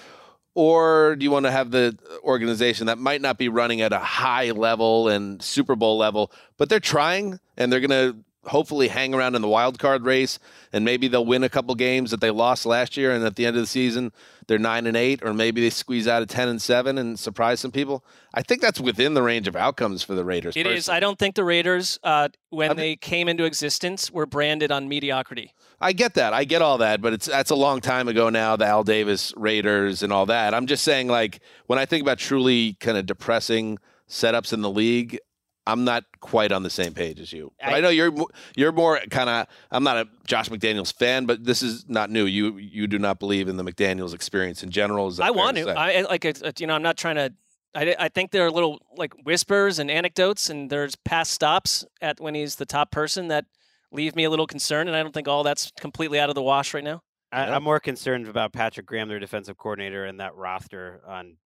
[0.55, 3.99] Or do you want to have the organization that might not be running at a
[3.99, 9.15] high level and Super Bowl level, but they're trying and they're going to hopefully hang
[9.15, 10.39] around in the wild card race
[10.73, 13.45] and maybe they'll win a couple games that they lost last year and at the
[13.45, 14.13] end of the season
[14.47, 17.61] they're 9 and 8 or maybe they squeeze out a 10 and 7 and surprise
[17.61, 18.05] some people.
[18.33, 20.57] I think that's within the range of outcomes for the Raiders.
[20.57, 20.87] It is.
[20.87, 20.97] personally.
[20.97, 24.73] I don't think the Raiders, uh, when I mean- they came into existence, were branded
[24.73, 25.55] on mediocrity.
[25.81, 26.33] I get that.
[26.33, 28.57] I get all that, but it's that's a long time ago now.
[28.57, 30.53] The Al Davis Raiders and all that.
[30.53, 33.79] I'm just saying, like when I think about truly kind of depressing
[34.09, 35.19] setups in the league,
[35.67, 37.53] I'm not quite on the same page as you.
[37.63, 38.13] I, I- know you're
[38.57, 39.47] you're more kind of.
[39.71, 42.25] I'm not a Josh McDaniels fan, but this is not new.
[42.25, 45.09] You you do not believe in the McDaniels experience in general.
[45.09, 45.71] Is I want to to.
[45.79, 46.25] I I- like.
[46.25, 47.33] it's- it's, You know, I'm not trying to.
[47.73, 52.21] I, I think there are little like whispers and anecdotes, and there's past stops at
[52.21, 53.45] when he's the top person that
[53.93, 56.43] leave me a little concerned, and I don't think all that's completely out of the
[56.43, 57.03] wash right now.
[57.31, 61.37] I, I'm more concerned about Patrick Graham, their defensive coordinator, and that roster on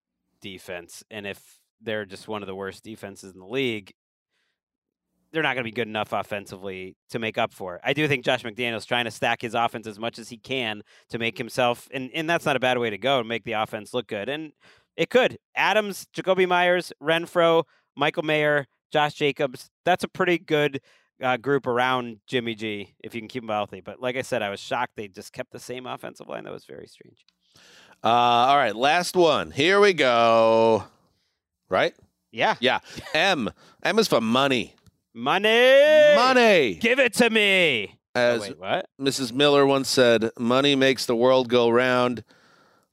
[0.41, 1.03] defense.
[1.11, 3.93] And if they're just one of the worst defenses in the league,
[5.35, 7.81] they're not going to be good enough offensively to make up for it.
[7.85, 10.83] I do think Josh McDaniel's trying to stack his offense as much as he can
[11.11, 13.53] to make himself, and, and that's not a bad way to go, to make the
[13.53, 14.29] offense look good.
[14.29, 14.53] And
[14.97, 15.39] it could.
[15.57, 17.65] Adams, Jakobi Meyers, Renfrow,
[17.97, 19.71] Michael Mayer, Josh Jacobs.
[19.85, 20.81] That's a pretty good
[21.21, 23.81] uh, group around Jimmy G if you can keep him healthy.
[23.81, 26.45] But like I said, I was shocked they just kept the same offensive line.
[26.45, 27.25] That was very strange.
[28.05, 29.51] Uh, all right, last one.
[29.51, 30.85] Here we go.
[31.69, 31.95] Right?
[32.31, 32.81] Yeah, Yeah.
[33.15, 33.51] M.
[33.83, 34.75] M is for money.
[35.15, 36.75] Money, Money.
[36.75, 37.99] give it to me.
[38.15, 38.89] Oh, As wait, what?
[39.01, 39.33] Mrs.
[39.33, 42.25] Miller once said, money makes the world go round.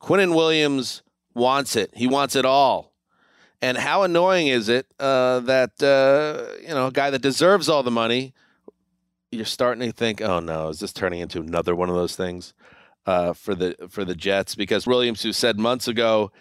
[0.02, 1.04] Quinnen Williams
[1.34, 1.92] wants it.
[1.96, 2.94] He wants it all.
[3.62, 7.84] And how annoying is it uh, that, uh, you know, a guy that deserves all
[7.84, 8.34] the money,
[9.32, 12.54] you're starting to think, oh no, is this turning into another one of those things?
[13.06, 16.32] uh, for the for the Jets because Williams, who said months ago,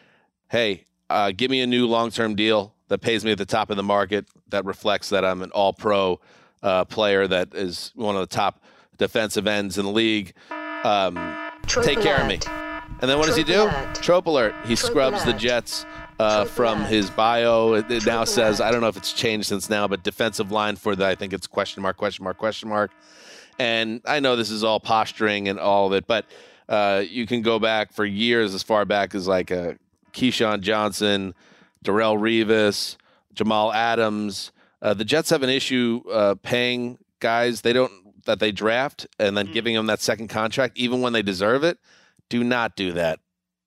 [0.50, 3.70] "Hey, uh, give me a new long term deal that pays me at the top
[3.70, 6.20] of the market that reflects that I'm an All Pro
[6.62, 8.62] uh, player that is one of the top
[8.98, 10.34] defensive ends in the league.
[10.84, 11.14] Um,
[11.66, 12.38] take care of me."
[13.00, 13.70] And then what does he do?
[13.94, 14.54] Trope alert.
[14.66, 15.86] He scrubs the Jets
[16.18, 17.74] uh, from his bio.
[17.74, 20.76] It, it now says, I don't know if it's changed since now, but defensive line
[20.76, 22.90] for the, I think it's question mark, question mark, question mark.
[23.58, 26.26] And I know this is all posturing and all of it, but
[26.68, 29.74] uh, you can go back for years as far back as like uh,
[30.12, 31.34] Keyshawn Johnson,
[31.84, 32.96] Darrelle Revis,
[33.32, 34.52] Jamal Adams.
[34.82, 37.92] Uh, the Jets have an issue uh, paying guys they don't
[38.26, 41.78] that they draft and then giving them that second contract even when they deserve it.
[42.28, 43.18] Do not do that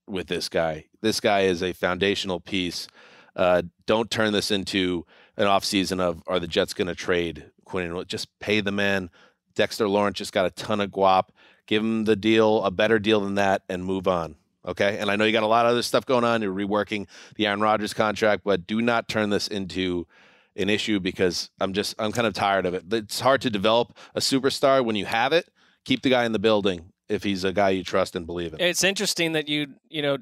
[0.07, 0.85] with this guy.
[1.01, 2.87] This guy is a foundational piece.
[3.35, 5.05] Uh, don't turn this into
[5.37, 8.03] an offseason of are the Jets going to trade Quinn?
[8.07, 9.09] Just pay the man.
[9.55, 11.29] Dexter Lawrence just got a ton of guap.
[11.65, 14.35] Give him the deal, a better deal than that, and move on.
[14.65, 14.97] Okay.
[14.99, 16.41] And I know you got a lot of other stuff going on.
[16.41, 20.07] You're reworking the Aaron Rodgers contract, but do not turn this into
[20.55, 22.85] an issue because I'm just I'm kind of tired of it.
[22.91, 25.49] It's hard to develop a superstar when you have it.
[25.85, 28.61] Keep the guy in the building if he's a guy you trust and believe in.
[28.61, 30.17] It's interesting that you you know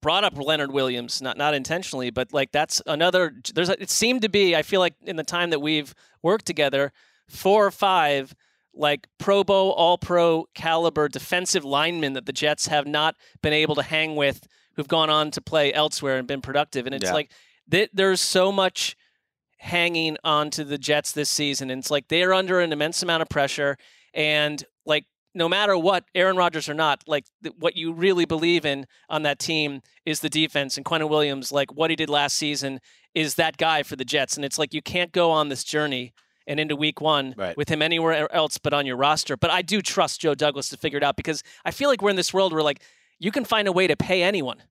[0.00, 3.34] brought up Leonard Williams, not not intentionally, but like that's another.
[3.54, 4.56] There's a, it seemed to be.
[4.56, 6.92] I feel like in the time that we've worked together,
[7.28, 8.34] four or five
[8.74, 13.74] like Pro Bowl, All Pro caliber defensive linemen that the Jets have not been able
[13.74, 16.86] to hang with, who've gone on to play elsewhere and been productive.
[16.86, 17.12] And it's Yeah.
[17.14, 17.30] like
[17.70, 18.96] th- there's so much
[19.58, 21.70] hanging on to the Jets this season.
[21.70, 23.76] And it's like they're under an immense amount of pressure.
[24.14, 28.64] And like no matter what, Aaron Rodgers or not, like th- what you really believe
[28.64, 30.76] in on that team is the defense.
[30.76, 32.80] And Quinnen Williams, like what he did last season,
[33.14, 34.36] is that guy for the Jets.
[34.36, 36.12] And it's like you can't go on this journey
[36.50, 37.56] and into week one Right.
[37.56, 39.36] with him anywhere else but on your roster.
[39.36, 42.10] But I do trust Joe Douglas to figure it out because I feel like we're
[42.10, 42.82] in this world where like
[43.18, 44.62] you can find a way to pay anyone.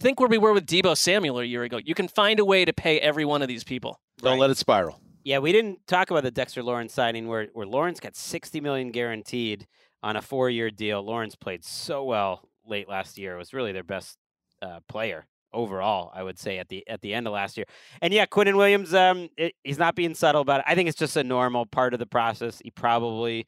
[0.00, 1.78] Think where we were with Deebo Samuel a year ago.
[1.84, 4.00] You can find a way to pay every one of these people.
[4.18, 5.00] Don't let it spiral.
[5.24, 8.90] Yeah, we didn't talk about the Dexter Lawrence signing where where Lawrence got 60 million
[8.92, 9.66] guaranteed
[10.02, 11.02] on a four-year deal.
[11.02, 13.36] Lawrence played so well late last year.
[13.36, 14.18] Was really their best
[14.62, 17.66] uh, player overall, I would say at the at the end of last year.
[18.02, 20.66] And yeah, Quinnen Williams, um, it, he's not being subtle about it.
[20.68, 22.60] I think it's just a normal part of the process.
[22.62, 23.46] He probably,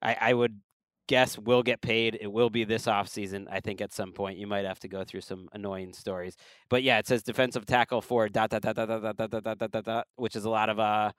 [0.00, 0.60] I, I would
[1.08, 2.16] guess, will get paid.
[2.20, 3.46] It will be this offseason.
[3.50, 6.36] I think at some point you might have to go through some annoying stories.
[6.68, 9.58] But yeah, it says defensive tackle for dot dot dot dot dot dot dot dot
[9.58, 11.12] dot dot dot, which is a lot of uh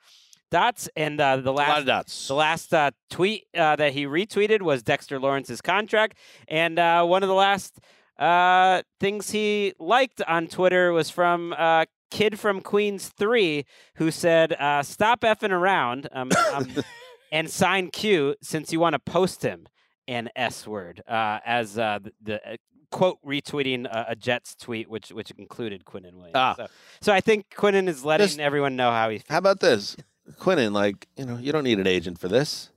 [0.51, 0.89] dots.
[0.95, 2.27] And uh, the last dots.
[2.27, 6.17] the last uh, tweet uh, that he retweeted was Dexter Lawrence's contract,
[6.47, 7.79] and uh, one of the last
[8.19, 13.65] uh, things he liked on Twitter was from uh, Kid from Queens Three,
[13.95, 16.67] who said, uh, "Stop effing around um, um,
[17.31, 19.67] and sign Q since you want to post him
[20.07, 22.57] an S word." Uh, as uh, the, the uh,
[22.91, 26.35] quote retweeting a, a Jets tweet, which which included Quinnen Williams.
[26.35, 26.55] Ah.
[26.57, 26.67] So,
[27.01, 29.27] so I think Quinnen is letting Just- everyone know how he feels.
[29.29, 29.95] How about this?
[30.37, 32.69] Quinnen, like, you know, you don't need an agent for this.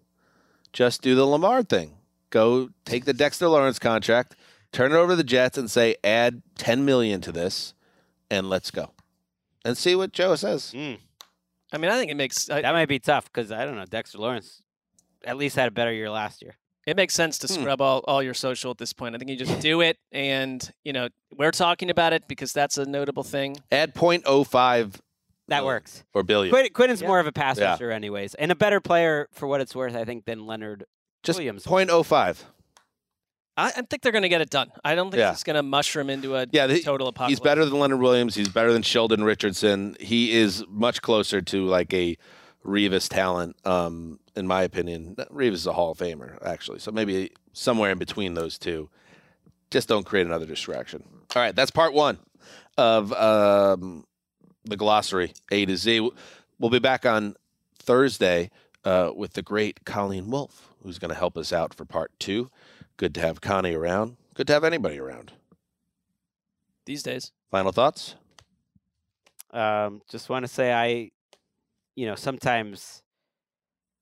[0.73, 1.99] Just do the Lamar thing.
[2.31, 4.37] Go take the Dexter Lawrence contract,
[4.73, 7.75] turn it over to the Jets and say add 10 million to this
[8.31, 8.91] and let's go.
[9.65, 10.73] And see what Joe says.
[10.75, 10.99] Mm.
[11.73, 13.85] I mean, I think it makes I, That might be tough because I don't know.
[13.85, 14.63] Dexter Lawrence
[15.25, 16.57] at least had a better year last year.
[16.85, 17.61] it makes sense to Hmm.
[17.61, 19.15] scrub all, all your social at this point.
[19.15, 22.77] I think you just do it, and you know we're talking about it because that's
[22.77, 23.57] a notable thing.
[23.71, 25.01] Add 0.05
[25.47, 26.03] That works.
[26.13, 26.53] or billion.
[26.53, 27.07] Quinn, Quinn's Yeah.
[27.07, 27.71] more of a pass Yeah.
[27.71, 30.85] rusher, anyways, and a better player for what it's worth, I think, than Leonard
[31.23, 31.65] Just Williams.
[31.65, 32.47] 0.05.
[33.57, 34.71] I, I think they're going to get it done.
[34.85, 35.33] I don't think Yeah.
[35.33, 37.31] it's going to mushroom into a Yeah, the- total apocalypse.
[37.33, 38.35] He's better than Leonard Williams.
[38.35, 39.97] He's better than Sheldon Richardson.
[40.01, 42.17] He is much closer to like a
[42.65, 45.17] Revis talent, um, in my opinion.
[45.31, 46.79] Revis is a Hall of Famer, actually.
[46.79, 48.89] So maybe somewhere in between those two.
[49.71, 51.03] Just don't create another distraction.
[51.35, 52.19] All right, that's part one
[52.79, 54.05] of um,
[54.65, 56.11] the glossary A to Z.
[56.59, 57.35] We'll be back on
[57.79, 58.51] Thursday
[58.85, 62.51] uh, with the great Colleen Wolfe, who's going to help us out for part two.
[63.03, 64.17] Good to have Connie around.
[64.33, 65.33] Good to have anybody around.
[66.87, 67.33] these days.
[67.51, 68.15] Final thoughts?
[69.51, 71.11] Um, just want to say I,
[71.97, 73.03] you know, sometimes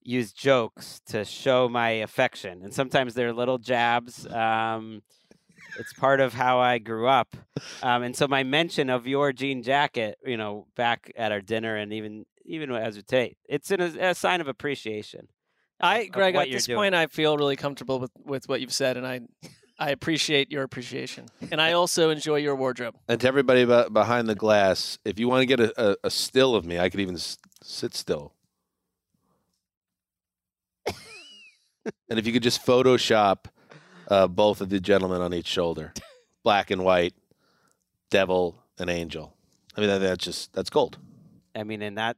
[0.03, 4.27] use jokes to show my affection, and sometimes they're little jabs.
[4.27, 5.01] Um,
[5.79, 7.35] it's part of how I grew up,
[7.83, 11.75] um, and so my mention of your jean jacket, you know, back at our dinner,
[11.75, 15.29] and even even as we take, it's in a, a sign of appreciation.
[15.81, 16.77] I, Gregg, at this doing.
[16.77, 19.21] point, I feel really comfortable with, with what you've said, and I,
[19.79, 22.97] I appreciate your appreciation, and I also enjoy your wardrobe.
[23.09, 26.11] And to everybody be- behind the glass, if you want to get a, a, a
[26.11, 28.35] still of me, I could even s- sit still.
[30.87, 33.47] and if you could just Photoshop
[34.09, 35.93] uh, both of the gentlemen on each shoulder,
[36.43, 37.15] black and white,
[38.11, 39.35] devil and angel.
[39.77, 40.99] I mean, that, that's just that's gold.
[41.55, 42.17] I mean, and that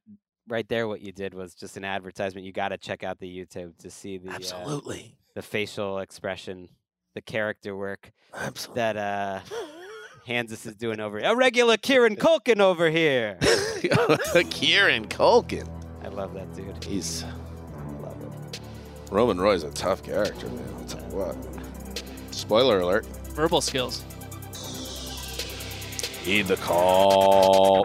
[0.48, 2.47] right there, what you did was just an advertisement.
[2.47, 6.69] You got to check out the YouTube to see the uh, Absolutely, the facial expression,
[7.14, 8.82] the character work absolutely.
[8.82, 9.40] that uh,
[10.27, 11.28] Hanzus is doing over here.
[11.32, 13.39] a regular Kieran Culkin over here.
[14.51, 15.69] Kieran Culkin.
[16.05, 16.82] I love that dude.
[16.85, 17.24] He's
[18.01, 18.60] Love it.
[19.10, 20.74] Roman Roy's a tough character, man.
[20.78, 22.05] I'll tell you what.
[22.31, 23.06] Spoiler alert.
[23.35, 24.05] Verbal skills.
[26.23, 27.85] Heed the call.